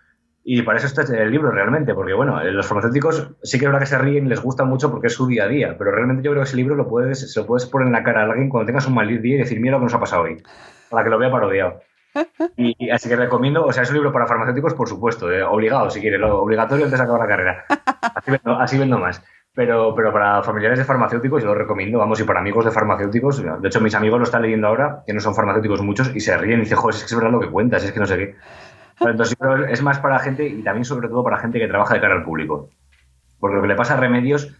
Y 0.48 0.62
para 0.62 0.78
eso 0.78 0.86
está 0.86 1.02
el 1.02 1.32
libro 1.32 1.50
realmente, 1.50 1.92
porque 1.92 2.12
bueno, 2.12 2.40
los 2.44 2.68
farmacéuticos 2.68 3.30
sí 3.42 3.58
que 3.58 3.64
es 3.64 3.68
verdad 3.68 3.80
que 3.80 3.86
se 3.86 3.98
ríen 3.98 4.26
y 4.26 4.28
les 4.28 4.40
gusta 4.40 4.62
mucho 4.62 4.92
porque 4.92 5.08
es 5.08 5.12
su 5.12 5.26
día 5.26 5.42
a 5.42 5.48
día, 5.48 5.74
pero 5.76 5.90
realmente 5.90 6.22
yo 6.22 6.30
creo 6.30 6.44
que 6.44 6.48
ese 6.48 6.56
libro 6.56 6.76
lo 6.76 6.86
puedes, 6.86 7.32
se 7.32 7.40
lo 7.40 7.46
puedes 7.46 7.66
poner 7.66 7.88
en 7.88 7.92
la 7.92 8.04
cara 8.04 8.20
a 8.20 8.24
alguien 8.26 8.48
cuando 8.48 8.64
tengas 8.64 8.86
un 8.86 8.94
mal 8.94 9.08
día 9.08 9.34
y 9.34 9.38
decir, 9.38 9.58
mira 9.58 9.72
lo 9.72 9.78
que 9.80 9.86
nos 9.86 9.94
ha 9.94 9.98
pasado 9.98 10.22
hoy, 10.22 10.40
para 10.88 11.02
que 11.02 11.10
lo 11.10 11.18
vea 11.18 11.32
parodiado. 11.32 11.80
Y, 12.56 12.90
así 12.90 13.08
que 13.08 13.16
recomiendo, 13.16 13.66
o 13.66 13.72
sea, 13.72 13.82
es 13.82 13.90
un 13.90 13.96
libro 13.96 14.12
para 14.12 14.28
farmacéuticos, 14.28 14.74
por 14.74 14.88
supuesto, 14.88 15.32
eh, 15.32 15.42
obligado 15.42 15.90
si 15.90 16.00
quieres, 16.00 16.20
lo 16.20 16.40
obligatorio 16.42 16.84
antes 16.84 17.00
de 17.00 17.04
acabar 17.04 17.22
la 17.22 17.26
carrera. 17.26 17.64
Así 18.60 18.78
vendo, 18.78 18.98
más. 18.98 19.22
Pero, 19.52 19.94
pero 19.96 20.12
para 20.12 20.44
familiares 20.44 20.78
de 20.78 20.84
farmacéuticos 20.84 21.42
yo 21.42 21.48
lo 21.48 21.54
recomiendo, 21.56 21.98
vamos, 21.98 22.20
y 22.20 22.24
para 22.24 22.38
amigos 22.38 22.64
de 22.64 22.70
farmacéuticos, 22.70 23.42
de 23.42 23.68
hecho 23.68 23.80
mis 23.80 23.96
amigos 23.96 24.18
lo 24.20 24.24
están 24.24 24.42
leyendo 24.42 24.68
ahora, 24.68 25.02
que 25.04 25.12
no 25.12 25.18
son 25.18 25.34
farmacéuticos 25.34 25.82
muchos, 25.82 26.14
y 26.14 26.20
se 26.20 26.36
ríen 26.38 26.60
y 26.60 26.62
dicen, 26.62 26.78
joder, 26.78 26.94
es 26.94 27.02
que 27.02 27.06
es 27.06 27.16
verdad 27.16 27.32
lo 27.32 27.40
que 27.40 27.50
cuentas, 27.50 27.82
es 27.82 27.90
que 27.90 28.00
no 28.00 28.06
sé 28.06 28.16
qué. 28.16 28.36
Entonces, 29.00 29.36
es 29.68 29.82
más 29.82 29.98
para 29.98 30.18
gente 30.18 30.46
y 30.46 30.62
también, 30.62 30.84
sobre 30.84 31.08
todo, 31.08 31.22
para 31.22 31.38
gente 31.38 31.58
que 31.58 31.68
trabaja 31.68 31.94
de 31.94 32.00
cara 32.00 32.14
al 32.14 32.24
público. 32.24 32.70
Porque 33.38 33.56
lo 33.56 33.62
que 33.62 33.68
le 33.68 33.74
pasa 33.74 33.94
a 33.94 34.00
Remedios 34.00 34.56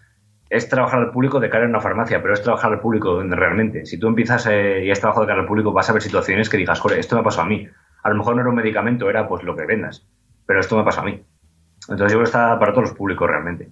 es 0.49 0.69
trabajar 0.69 1.01
al 1.01 1.11
público 1.11 1.41
de 1.41 1.49
cara 1.51 1.65
en 1.65 1.71
una 1.71 1.81
farmacia, 1.81 2.23
pero 2.23 2.35
es 2.35 2.43
trabajar 2.43 2.73
al 2.73 2.81
público 2.81 3.23
realmente. 3.23 3.87
Si 3.87 3.99
tú 3.99 4.09
empiezas 4.09 4.47
eh, 4.47 4.85
y 4.85 4.91
has 4.91 5.01
trabajado 5.01 5.27
de 5.27 5.31
cara 5.31 5.41
al 5.41 5.47
público, 5.47 5.73
vas 5.73 5.89
a 5.91 5.93
ver 5.93 6.03
situaciones 6.03 6.49
que 6.49 6.57
digas, 6.57 6.81
joder, 6.81 6.99
esto 6.99 7.17
me 7.17 7.23
pasó 7.23 7.41
a 7.41 7.47
mí. 7.47 7.67
A 8.03 8.11
lo 8.11 8.17
mejor 8.17 8.35
no 8.35 8.43
era 8.43 8.51
un 8.51 8.57
medicamento, 8.57 9.11
era 9.11 9.27
pues 9.27 9.43
lo 9.43 9.57
que 9.57 9.67
vendas, 9.67 10.07
pero 10.47 10.61
esto 10.61 10.77
me 10.77 10.85
pasó 10.85 11.01
a 11.01 11.05
mí. 11.05 11.25
Entonces 11.89 12.13
yo 12.13 12.19
creo 12.19 12.21
que 12.21 12.25
está 12.25 12.59
para 12.59 12.73
todos 12.73 12.91
los 12.91 12.97
públicos 12.97 13.29
realmente. 13.29 13.71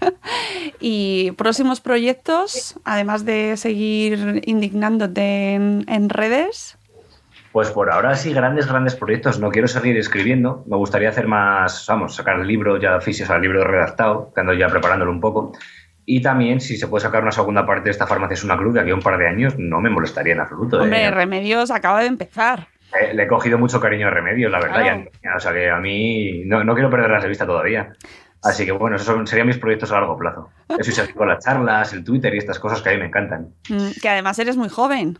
y 0.80 1.32
próximos 1.32 1.80
proyectos, 1.80 2.78
además 2.84 3.24
de 3.24 3.56
seguir 3.56 4.42
indignándote 4.46 5.54
en 5.54 6.08
redes. 6.08 6.75
Pues 7.56 7.70
por 7.70 7.90
ahora 7.90 8.14
sí, 8.16 8.34
grandes, 8.34 8.66
grandes 8.68 8.94
proyectos. 8.96 9.40
No 9.40 9.50
quiero 9.50 9.66
seguir 9.66 9.96
escribiendo. 9.96 10.62
Me 10.66 10.76
gustaría 10.76 11.08
hacer 11.08 11.26
más, 11.26 11.86
vamos, 11.88 12.14
sacar 12.14 12.38
el 12.38 12.46
libro 12.46 12.76
ya 12.78 12.96
oficios, 12.96 13.30
al 13.30 13.40
libro 13.40 13.64
redactado, 13.64 14.30
que 14.34 14.42
ando 14.42 14.52
ya 14.52 14.66
preparándolo 14.68 15.10
un 15.10 15.22
poco. 15.22 15.52
Y 16.04 16.20
también, 16.20 16.60
si 16.60 16.76
se 16.76 16.86
puede 16.86 17.00
sacar 17.04 17.22
una 17.22 17.32
segunda 17.32 17.64
parte 17.64 17.84
de 17.84 17.92
esta 17.92 18.06
farmacia 18.06 18.34
es 18.34 18.44
una 18.44 18.58
cruz 18.58 18.74
de 18.74 18.80
aquí 18.80 18.90
a 18.90 18.94
un 18.94 19.00
par 19.00 19.16
de 19.16 19.26
años, 19.26 19.54
no 19.56 19.80
me 19.80 19.88
molestaría 19.88 20.34
en 20.34 20.40
absoluto. 20.40 20.82
Hombre, 20.82 21.04
¿eh? 21.04 21.10
Remedios 21.10 21.70
acaba 21.70 22.00
de 22.02 22.08
empezar. 22.08 22.68
Eh, 23.00 23.14
le 23.14 23.22
he 23.22 23.26
cogido 23.26 23.56
mucho 23.56 23.80
cariño 23.80 24.08
a 24.08 24.10
Remedios, 24.10 24.52
la 24.52 24.58
verdad. 24.60 24.74
Claro. 24.82 25.04
ya- 25.24 25.36
o 25.36 25.40
sea 25.40 25.54
que 25.54 25.70
a 25.70 25.78
mí 25.78 26.42
no, 26.44 26.62
no 26.62 26.74
quiero 26.74 26.90
perder 26.90 27.10
la 27.10 27.24
vista 27.26 27.46
todavía. 27.46 27.94
Así 28.42 28.66
que 28.66 28.72
bueno, 28.72 28.96
esos 28.96 29.06
son- 29.06 29.26
serían 29.26 29.46
mis 29.46 29.56
proyectos 29.56 29.90
a 29.92 29.94
largo 29.94 30.18
plazo. 30.18 30.50
Eso 30.78 30.90
y 30.90 30.92
seguir 30.92 31.14
con 31.14 31.26
las 31.28 31.42
charlas, 31.42 31.90
el 31.94 32.04
Twitter 32.04 32.34
y 32.34 32.36
estas 32.38 32.58
cosas 32.58 32.82
que 32.82 32.90
a 32.90 32.92
mí 32.92 32.98
me 32.98 33.06
encantan. 33.06 33.48
Mm, 33.70 33.98
Que 34.02 34.08
además 34.10 34.38
eres 34.38 34.58
muy 34.58 34.68
joven. 34.68 35.18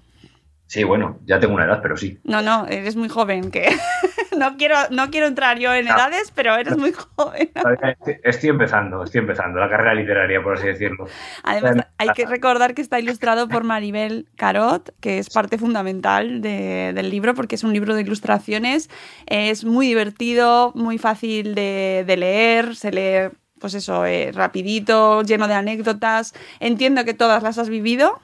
Sí, 0.69 0.83
bueno, 0.85 1.21
ya 1.25 1.39
tengo 1.39 1.55
una 1.55 1.65
edad, 1.65 1.81
pero 1.81 1.97
sí. 1.97 2.19
No, 2.25 2.43
no, 2.43 2.67
eres 2.67 2.97
muy 2.97 3.09
joven, 3.09 3.53
que 3.53 3.69
no 4.37 4.57
quiero, 4.57 4.75
no 4.91 5.11
quiero 5.11 5.29
entrar 5.29 5.59
yo 5.61 5.73
en 5.73 5.85
No. 5.87 5.95
edades, 5.95 6.33
pero 6.35 6.57
eres 6.57 6.77
muy 6.77 6.93
joven. 6.93 7.51
Estoy, 8.25 8.51
empezando, 8.51 9.05
estoy 9.05 9.21
empezando 9.21 9.61
la 9.61 9.69
carrera 9.69 9.95
literaria, 9.95 10.43
por 10.43 10.55
así 10.59 10.67
decirlo. 10.67 11.07
Además, 11.45 11.87
hay 11.99 12.09
que 12.11 12.27
recordar 12.27 12.75
que 12.75 12.83
está 12.83 12.99
ilustrado 12.99 13.49
por 13.49 13.63
Maribel 13.63 14.27
Carot, 14.37 14.93
que 15.01 15.19
es 15.19 15.31
parte 15.31 15.57
fundamental 15.57 16.41
de- 16.41 16.93
del 16.95 17.11
libro, 17.11 17.35
porque 17.35 17.55
es 17.55 17.63
un 17.65 17.73
libro 17.73 17.95
de 17.95 18.03
ilustraciones. 18.03 18.91
Es 19.27 19.65
muy 19.65 19.87
divertido, 19.87 20.73
muy 20.75 20.99
fácil 20.99 21.55
de, 21.55 22.03
de 22.07 22.17
leer, 22.17 22.75
se 22.75 22.91
lee, 22.91 23.37
pues 23.61 23.75
eso, 23.75 24.05
eh, 24.05 24.33
rapidito, 24.33 25.23
lleno 25.23 25.47
de 25.49 25.55
anécdotas. 25.55 26.35
Entiendo 26.61 27.05
que 27.05 27.15
todas 27.15 27.43
las 27.45 27.57
has 27.59 27.69
vivido. 27.69 28.21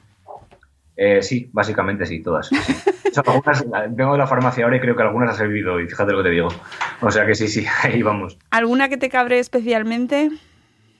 Eh, 1.05 1.21
sí, 1.21 1.51
básicamente 1.53 2.07
sí, 2.07 2.23
todas. 2.23 2.47
sí. 2.47 2.55
O 3.11 3.13
sea, 3.15 3.25
algunas, 3.27 3.65
vengo 3.91 4.13
de 4.13 4.19
la 4.19 4.27
farmacia 4.29 4.63
ahora 4.65 4.77
y 4.77 4.81
creo 4.81 4.95
que 4.95 5.03
algunas 5.03 5.31
las 5.31 5.41
he 5.41 5.47
vivido, 5.49 5.81
y 5.81 5.89
fíjate 5.89 6.13
lo 6.13 6.19
que 6.19 6.25
te 6.25 6.31
digo. 6.31 6.49
O 7.01 7.11
sea 7.11 7.27
que 7.27 7.35
sí, 7.35 7.49
sí, 7.49 7.67
ahí 7.83 8.03
vamos. 8.03 8.39
¿Alguna 8.51 8.89
que 8.89 8.97
te 8.97 9.09
cabre 9.09 9.39
especialmente? 9.41 10.31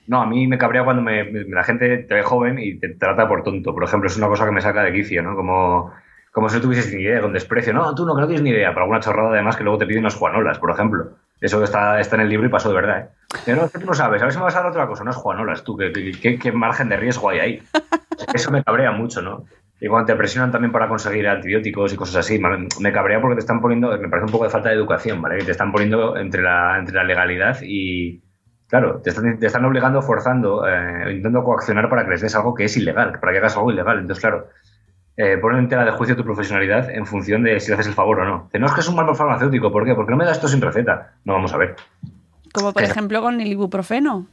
No, 0.07 0.21
a 0.21 0.25
mí 0.25 0.45
me 0.47 0.57
cabrea 0.57 0.83
cuando 0.83 1.01
me, 1.01 1.23
me- 1.23 1.43
la 1.45 1.63
gente 1.63 1.99
te 1.99 2.13
ve 2.15 2.21
joven 2.23 2.59
y 2.59 2.77
te 2.79 2.89
trata 2.89 3.27
por 3.29 3.43
tonto. 3.43 3.73
Por 3.73 3.85
ejemplo, 3.85 4.07
es 4.07 4.17
una 4.17 4.27
cosa 4.27 4.43
que 4.45 4.51
me 4.51 4.59
saca 4.59 4.83
de 4.83 4.91
quicio, 4.91 5.23
¿no? 5.23 5.35
Como, 5.37 5.93
como 6.33 6.49
si 6.49 6.57
no 6.57 6.61
tuvieses 6.63 6.93
ni 6.93 7.01
idea, 7.03 7.21
con 7.21 7.31
desprecio. 7.31 7.71
No, 7.71 7.95
tú 7.95 8.05
no, 8.05 8.13
que 8.13 8.21
no 8.21 8.27
tienes 8.27 8.43
ni 8.43 8.49
idea. 8.49 8.73
Por 8.73 8.81
alguna 8.83 8.99
chorrada, 8.99 9.29
además, 9.29 9.55
que 9.55 9.63
luego 9.63 9.77
te 9.79 9.85
piden 9.85 10.01
unas 10.01 10.15
juanolas, 10.15 10.59
por 10.59 10.71
ejemplo. 10.71 11.11
Eso 11.39 11.63
está, 11.63 12.01
está 12.01 12.17
en 12.17 12.23
el 12.23 12.29
libro 12.29 12.45
y 12.47 12.49
pasó 12.49 12.67
de 12.67 12.75
verdad, 12.75 12.99
¿eh? 12.99 13.07
Pero 13.45 13.57
no, 13.57 13.65
es 13.67 13.71
que 13.71 13.79
tú 13.79 13.85
no 13.85 13.93
sabes, 13.93 14.21
a 14.21 14.25
ver 14.25 14.33
si 14.33 14.37
me 14.39 14.43
vas 14.43 14.55
a 14.55 14.59
dar 14.59 14.69
otra 14.71 14.87
cosa, 14.87 15.03
unas 15.03 15.15
juanolas, 15.15 15.63
tú, 15.63 15.77
¿qué, 15.77 15.91
qué, 15.93 16.11
qué- 16.21 16.37
qué 16.39 16.51
margen 16.51 16.89
de 16.89 16.97
riesgo 16.97 17.29
hay 17.29 17.39
ahí? 17.39 17.63
Eso 18.33 18.51
me 18.51 18.61
cabrea 18.63 18.91
mucho, 18.91 19.21
¿no? 19.21 19.45
Y 19.79 19.87
cuando 19.87 20.05
te 20.05 20.15
presionan 20.15 20.51
también 20.51 20.71
para 20.71 20.87
conseguir 20.87 21.27
antibióticos 21.27 21.93
y 21.93 21.97
cosas 21.97 22.17
así, 22.17 22.39
me 22.79 22.91
cabrea 22.93 23.19
porque 23.19 23.35
te 23.35 23.41
están 23.41 23.59
poniendo, 23.59 23.89
me 23.97 24.07
parece 24.07 24.25
un 24.25 24.31
poco 24.31 24.45
de 24.45 24.49
falta 24.49 24.69
de 24.69 24.75
educación, 24.75 25.21
¿vale? 25.21 25.39
Que 25.39 25.45
te 25.45 25.51
están 25.51 25.71
poniendo 25.71 26.15
entre 26.15 26.41
la, 26.41 26.77
entre 26.79 26.95
la 26.95 27.03
legalidad 27.03 27.57
y, 27.61 28.21
claro, 28.67 29.01
te 29.01 29.09
están, 29.09 29.39
te 29.39 29.47
están 29.47 29.65
obligando, 29.65 30.01
forzando, 30.01 30.65
eh, 30.67 31.07
intentando 31.07 31.43
coaccionar 31.43 31.89
para 31.89 32.05
que 32.05 32.11
les 32.11 32.21
des 32.21 32.35
algo 32.35 32.53
que 32.53 32.65
es 32.65 32.77
ilegal, 32.77 33.19
para 33.19 33.33
que 33.33 33.39
hagas 33.39 33.57
algo 33.57 33.71
ilegal. 33.71 33.99
Entonces, 33.99 34.21
claro, 34.21 34.47
eh, 35.15 35.37
ponen 35.37 35.59
en 35.59 35.69
tela 35.69 35.85
de 35.85 35.91
juicio 35.91 36.15
tu 36.15 36.23
profesionalidad 36.23 36.89
en 36.89 37.05
función 37.05 37.43
de 37.43 37.59
si 37.59 37.69
le 37.69 37.75
haces 37.75 37.87
el 37.87 37.93
favor 37.93 38.21
o 38.21 38.25
no. 38.25 38.43
Dice, 38.45 38.59
no, 38.59 38.67
es 38.67 38.73
que 38.73 38.81
es 38.81 38.87
un 38.87 38.95
mal 38.95 39.13
farmacéutico, 39.15 39.71
¿por 39.71 39.85
qué? 39.85 39.93
Porque 39.95 40.11
no 40.11 40.17
me 40.17 40.25
das 40.25 40.37
esto 40.37 40.47
sin 40.47 40.61
receta. 40.61 41.13
No, 41.25 41.33
vamos 41.33 41.53
a 41.53 41.57
ver. 41.57 41.75
Como 42.53 42.73
por 42.73 42.83
ejemplo 42.83 43.21
con 43.21 43.41
el 43.41 43.47
ibuprofeno. 43.47 44.27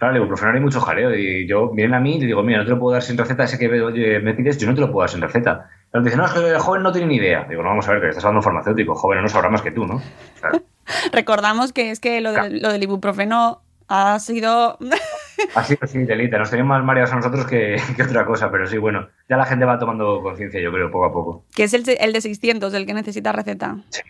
Claro, 0.00 0.14
el 0.14 0.20
ibuprofeno 0.22 0.52
hay 0.54 0.60
mucho 0.60 0.80
jaleo 0.80 1.14
y 1.14 1.46
yo, 1.46 1.70
vienen 1.70 1.94
a 1.94 2.00
mí 2.00 2.16
y 2.16 2.20
le 2.20 2.26
digo, 2.26 2.42
mira, 2.42 2.58
no 2.60 2.64
te 2.64 2.70
lo 2.70 2.78
puedo 2.80 2.94
dar 2.94 3.02
sin 3.02 3.18
receta, 3.18 3.44
ese 3.44 3.58
que 3.58 3.68
oye, 3.68 4.18
me 4.20 4.32
pides, 4.34 4.56
yo 4.58 4.66
no 4.66 4.74
te 4.74 4.80
lo 4.80 4.90
puedo 4.90 5.02
dar 5.02 5.10
sin 5.10 5.20
receta. 5.20 5.68
Pero 5.92 6.02
dicen, 6.02 6.18
no, 6.18 6.24
es 6.24 6.32
que 6.32 6.38
el 6.40 6.58
joven 6.58 6.82
no 6.82 6.90
tiene 6.90 7.06
ni 7.08 7.16
idea. 7.16 7.44
Digo, 7.48 7.62
no, 7.62 7.68
vamos 7.68 7.86
a 7.86 7.92
ver, 7.92 8.00
que 8.00 8.08
estás 8.08 8.24
hablando 8.24 8.42
farmacéutico, 8.42 8.94
joven 8.94 9.20
no 9.22 9.28
sabrá 9.28 9.50
más 9.50 9.60
que 9.62 9.72
tú, 9.72 9.86
¿no? 9.86 10.00
Claro. 10.40 10.62
Recordamos 11.12 11.72
que 11.74 11.90
es 11.90 12.00
que 12.00 12.20
lo, 12.22 12.32
Claro. 12.32 12.48
lo 12.50 12.72
del 12.72 12.82
ibuprofeno 12.82 13.60
ha 13.88 14.18
sido 14.20 14.78
Así 15.54 15.76
que 15.76 15.86
sí, 15.86 15.98
delita, 16.04 16.38
nos 16.38 16.48
tenemos 16.50 16.70
más 16.70 16.82
mareados 16.84 17.12
a 17.12 17.16
nosotros 17.16 17.44
que, 17.46 17.76
que 17.96 18.02
otra 18.02 18.24
cosa, 18.24 18.50
pero 18.50 18.66
sí, 18.66 18.78
bueno, 18.78 19.08
ya 19.28 19.36
la 19.36 19.44
gente 19.44 19.64
va 19.66 19.78
tomando 19.78 20.22
conciencia, 20.22 20.60
yo 20.60 20.72
creo, 20.72 20.90
poco 20.90 21.04
a 21.04 21.12
poco. 21.12 21.44
que 21.54 21.64
es 21.64 21.74
el, 21.74 21.84
el 22.00 22.12
de 22.14 22.20
600, 22.22 22.72
el 22.72 22.86
que 22.86 22.94
necesita 22.94 23.32
receta. 23.32 23.76
Sí. 23.90 24.00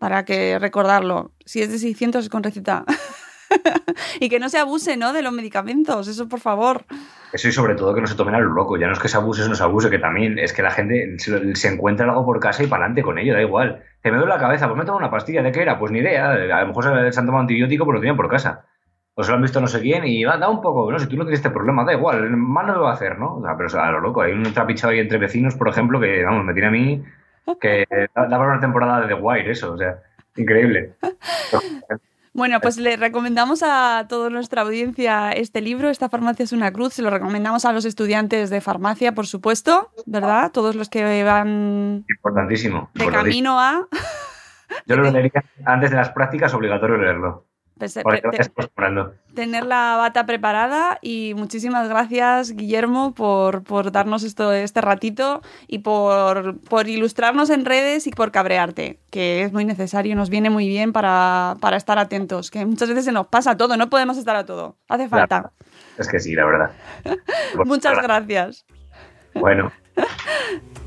Para 0.00 0.24
que 0.24 0.58
recordarlo. 0.58 1.30
Si 1.44 1.60
es 1.62 1.70
de 1.70 1.78
600 1.78 2.24
es 2.24 2.28
con 2.30 2.42
receta. 2.42 2.84
y 4.20 4.28
que 4.28 4.38
no 4.38 4.48
se 4.48 4.58
abuse, 4.58 4.96
¿no? 4.96 5.12
De 5.12 5.22
los 5.22 5.32
medicamentos, 5.32 6.08
eso 6.08 6.28
por 6.28 6.40
favor. 6.40 6.84
Eso 7.32 7.48
y 7.48 7.52
sobre 7.52 7.74
todo 7.74 7.94
que 7.94 8.00
no 8.00 8.06
se 8.06 8.14
tomen 8.14 8.34
a 8.34 8.40
lo 8.40 8.50
loco, 8.50 8.78
ya 8.78 8.86
no 8.86 8.94
es 8.94 8.98
que 8.98 9.08
se 9.08 9.16
abuse 9.16 9.42
o 9.42 9.48
no 9.48 9.54
se 9.54 9.62
abuse, 9.62 9.90
que 9.90 9.98
también 9.98 10.38
es 10.38 10.52
que 10.52 10.62
la 10.62 10.70
gente 10.70 11.16
se, 11.18 11.68
encuentra 11.68 12.06
algo 12.06 12.24
por 12.24 12.40
casa 12.40 12.62
y 12.62 12.66
para 12.66 12.84
adelante 12.84 13.02
con 13.02 13.18
ello, 13.18 13.34
da 13.34 13.42
igual. 13.42 13.82
Te 14.02 14.10
me 14.10 14.16
duele 14.16 14.32
la 14.32 14.40
cabeza, 14.40 14.66
pues 14.66 14.78
me 14.78 14.84
tomo 14.84 14.98
una 14.98 15.10
pastilla, 15.10 15.42
¿de 15.42 15.52
qué 15.52 15.62
era? 15.62 15.78
Pues 15.78 15.92
ni 15.92 15.98
idea, 15.98 16.30
a 16.30 16.60
lo 16.62 16.68
mejor 16.68 16.84
se, 16.84 17.20
han 17.20 17.26
tomado 17.26 17.42
antibiótico 17.42 17.84
pero 17.84 17.94
lo 17.94 18.00
tenían 18.00 18.16
por 18.16 18.28
casa. 18.28 18.64
O 19.14 19.22
se 19.24 19.30
lo 19.30 19.36
han 19.36 19.42
visto 19.42 19.60
no 19.60 19.66
sé 19.66 19.80
quién 19.80 20.04
y 20.06 20.24
va, 20.24 20.38
da 20.38 20.48
un 20.48 20.62
poco, 20.62 20.90
no, 20.90 20.98
si 20.98 21.06
tú 21.06 21.16
no 21.16 21.24
tienes 21.24 21.40
este 21.40 21.50
problema, 21.50 21.84
da 21.84 21.92
igual, 21.92 22.30
mal 22.36 22.66
no 22.68 22.74
lo 22.76 22.82
va 22.82 22.90
a 22.90 22.94
hacer, 22.94 23.18
¿no? 23.18 23.38
O 23.38 23.42
sea, 23.42 23.56
pero 23.56 23.66
o 23.66 23.70
sea, 23.70 23.88
a 23.88 23.90
lo 23.90 24.00
loco, 24.00 24.22
hay 24.22 24.32
un 24.32 24.44
trapichado 24.54 24.92
ahí 24.92 25.00
entre 25.00 25.18
vecinos, 25.18 25.56
por 25.56 25.68
ejemplo, 25.68 26.00
que, 26.00 26.24
vamos, 26.24 26.44
me 26.44 26.52
tiene 26.52 26.68
a 26.68 26.70
mí 26.70 27.04
que 27.60 27.84
da 28.14 28.26
da 28.26 28.38
para 28.38 28.52
una 28.52 28.60
temporada 28.60 29.00
de 29.00 29.08
The 29.08 29.14
Wire, 29.14 29.50
eso, 29.50 29.72
o 29.72 29.78
sea, 29.78 29.98
increíble. 30.36 30.92
Bueno, 32.32 32.60
pues 32.60 32.76
le 32.76 32.96
recomendamos 32.96 33.62
a 33.64 34.06
toda 34.08 34.30
nuestra 34.30 34.62
audiencia 34.62 35.32
este 35.32 35.60
libro, 35.60 35.88
Esta 35.90 36.08
farmacia 36.08 36.44
es 36.44 36.52
una 36.52 36.72
cruz. 36.72 36.94
Se 36.94 37.02
lo 37.02 37.10
recomendamos 37.10 37.64
a 37.64 37.72
los 37.72 37.84
estudiantes 37.84 38.50
de 38.50 38.60
farmacia, 38.60 39.14
por 39.14 39.26
supuesto, 39.26 39.90
¿verdad? 40.06 40.52
Todos 40.52 40.74
los 40.74 40.88
que 40.88 41.24
van 41.24 42.04
Importantísimo. 42.08 42.90
de 42.94 43.04
importantísimo. 43.04 43.56
camino 43.56 43.60
a... 43.60 43.88
Yo 44.86 44.96
lo 44.96 45.02
leería 45.10 45.44
antes 45.64 45.90
de 45.90 45.96
las 45.96 46.10
prácticas, 46.10 46.54
obligatorio 46.54 46.96
leerlo. 46.96 47.47
Pues, 47.78 47.94
te- 47.94 48.02
te 48.02 48.26
vayas 48.28 48.48
acostumbrando. 48.48 49.14
tener 49.34 49.64
la 49.64 49.96
bata 49.96 50.26
preparada 50.26 50.98
y 51.00 51.32
muchísimas 51.36 51.88
gracias 51.88 52.52
Guillermo 52.56 53.14
por, 53.14 53.62
por 53.62 53.92
darnos 53.92 54.24
esto, 54.24 54.52
este 54.52 54.80
ratito 54.80 55.40
y 55.68 55.78
por, 55.78 56.58
por 56.60 56.88
ilustrarnos 56.88 57.50
en 57.50 57.64
redes 57.64 58.06
y 58.06 58.10
por 58.10 58.32
cabrearte, 58.32 58.98
que 59.10 59.42
es 59.42 59.52
muy 59.52 59.64
necesario, 59.64 60.16
nos 60.16 60.28
viene 60.30 60.50
muy 60.50 60.66
bien 60.68 60.92
para, 60.92 61.56
para 61.60 61.76
estar 61.76 61.98
atentos, 61.98 62.50
que 62.50 62.64
muchas 62.66 62.88
veces 62.88 63.04
se 63.04 63.12
nos 63.12 63.28
pasa 63.28 63.56
todo, 63.56 63.76
no 63.76 63.88
podemos 63.88 64.18
estar 64.18 64.36
a 64.36 64.44
todo, 64.44 64.76
hace 64.88 65.08
falta. 65.08 65.52
Es 65.98 66.08
que 66.08 66.18
sí, 66.20 66.34
la 66.34 66.44
verdad. 66.46 66.70
Muchas 67.64 68.00
gracias. 68.02 68.64
Bueno, 69.34 69.70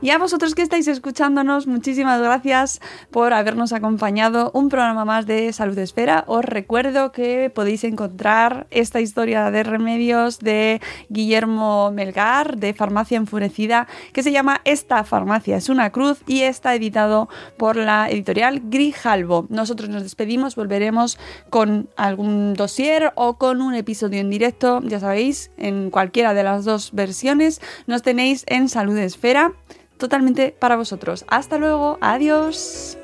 Y 0.00 0.10
a 0.10 0.18
vosotros 0.18 0.54
que 0.54 0.62
estáis 0.62 0.86
escuchándonos, 0.86 1.66
muchísimas 1.66 2.20
gracias 2.22 2.80
por 3.10 3.32
habernos 3.32 3.72
acompañado 3.72 4.52
un 4.54 4.68
programa 4.68 5.04
más 5.04 5.26
de 5.26 5.52
Salud 5.52 5.76
Esfera. 5.76 6.22
Os 6.28 6.44
recuerdo 6.44 7.10
que 7.10 7.50
podéis 7.52 7.82
encontrar 7.82 8.68
esta 8.70 9.00
historia 9.00 9.50
de 9.50 9.64
remedios 9.64 10.38
de 10.38 10.80
Guillermo 11.08 11.90
Melgar, 11.90 12.58
de 12.58 12.74
Farmacia 12.74 13.16
Enfurecida, 13.16 13.88
que 14.12 14.22
se 14.22 14.30
llama 14.30 14.60
Esta 14.64 15.02
farmacia 15.02 15.56
es 15.56 15.68
una 15.68 15.90
cruz 15.90 16.22
y 16.28 16.42
está 16.42 16.76
editado 16.76 17.28
por 17.56 17.74
la 17.74 18.08
editorial 18.08 18.62
Grijalvo. 18.66 19.46
Nosotros 19.48 19.88
nos 19.88 20.04
despedimos, 20.04 20.54
volveremos 20.54 21.18
con 21.50 21.88
algún 21.96 22.54
dossier 22.54 23.12
o 23.16 23.36
con 23.36 23.60
un 23.60 23.74
episodio 23.74 24.20
en 24.20 24.30
directo, 24.30 24.80
ya 24.84 25.00
sabéis, 25.00 25.50
en 25.56 25.90
cualquiera 25.90 26.34
de 26.34 26.44
las 26.44 26.64
dos 26.64 26.92
versiones. 26.92 27.60
Nos 27.88 28.02
tenéis 28.02 28.44
en 28.46 28.68
Salud 28.68 28.96
Esfera 28.96 29.54
totalmente 29.98 30.54
para 30.58 30.76
vosotros. 30.76 31.24
Hasta 31.28 31.58
luego, 31.58 31.98
adiós. 32.00 32.96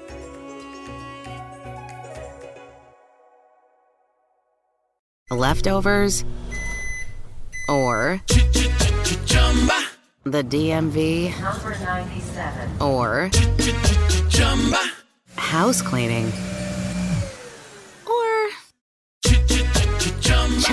Leftovers 5.30 6.24
or 7.68 8.20
the 10.24 10.42
DMV 10.44 11.32
or 12.80 13.30
house 15.36 15.82
cleaning 15.82 16.32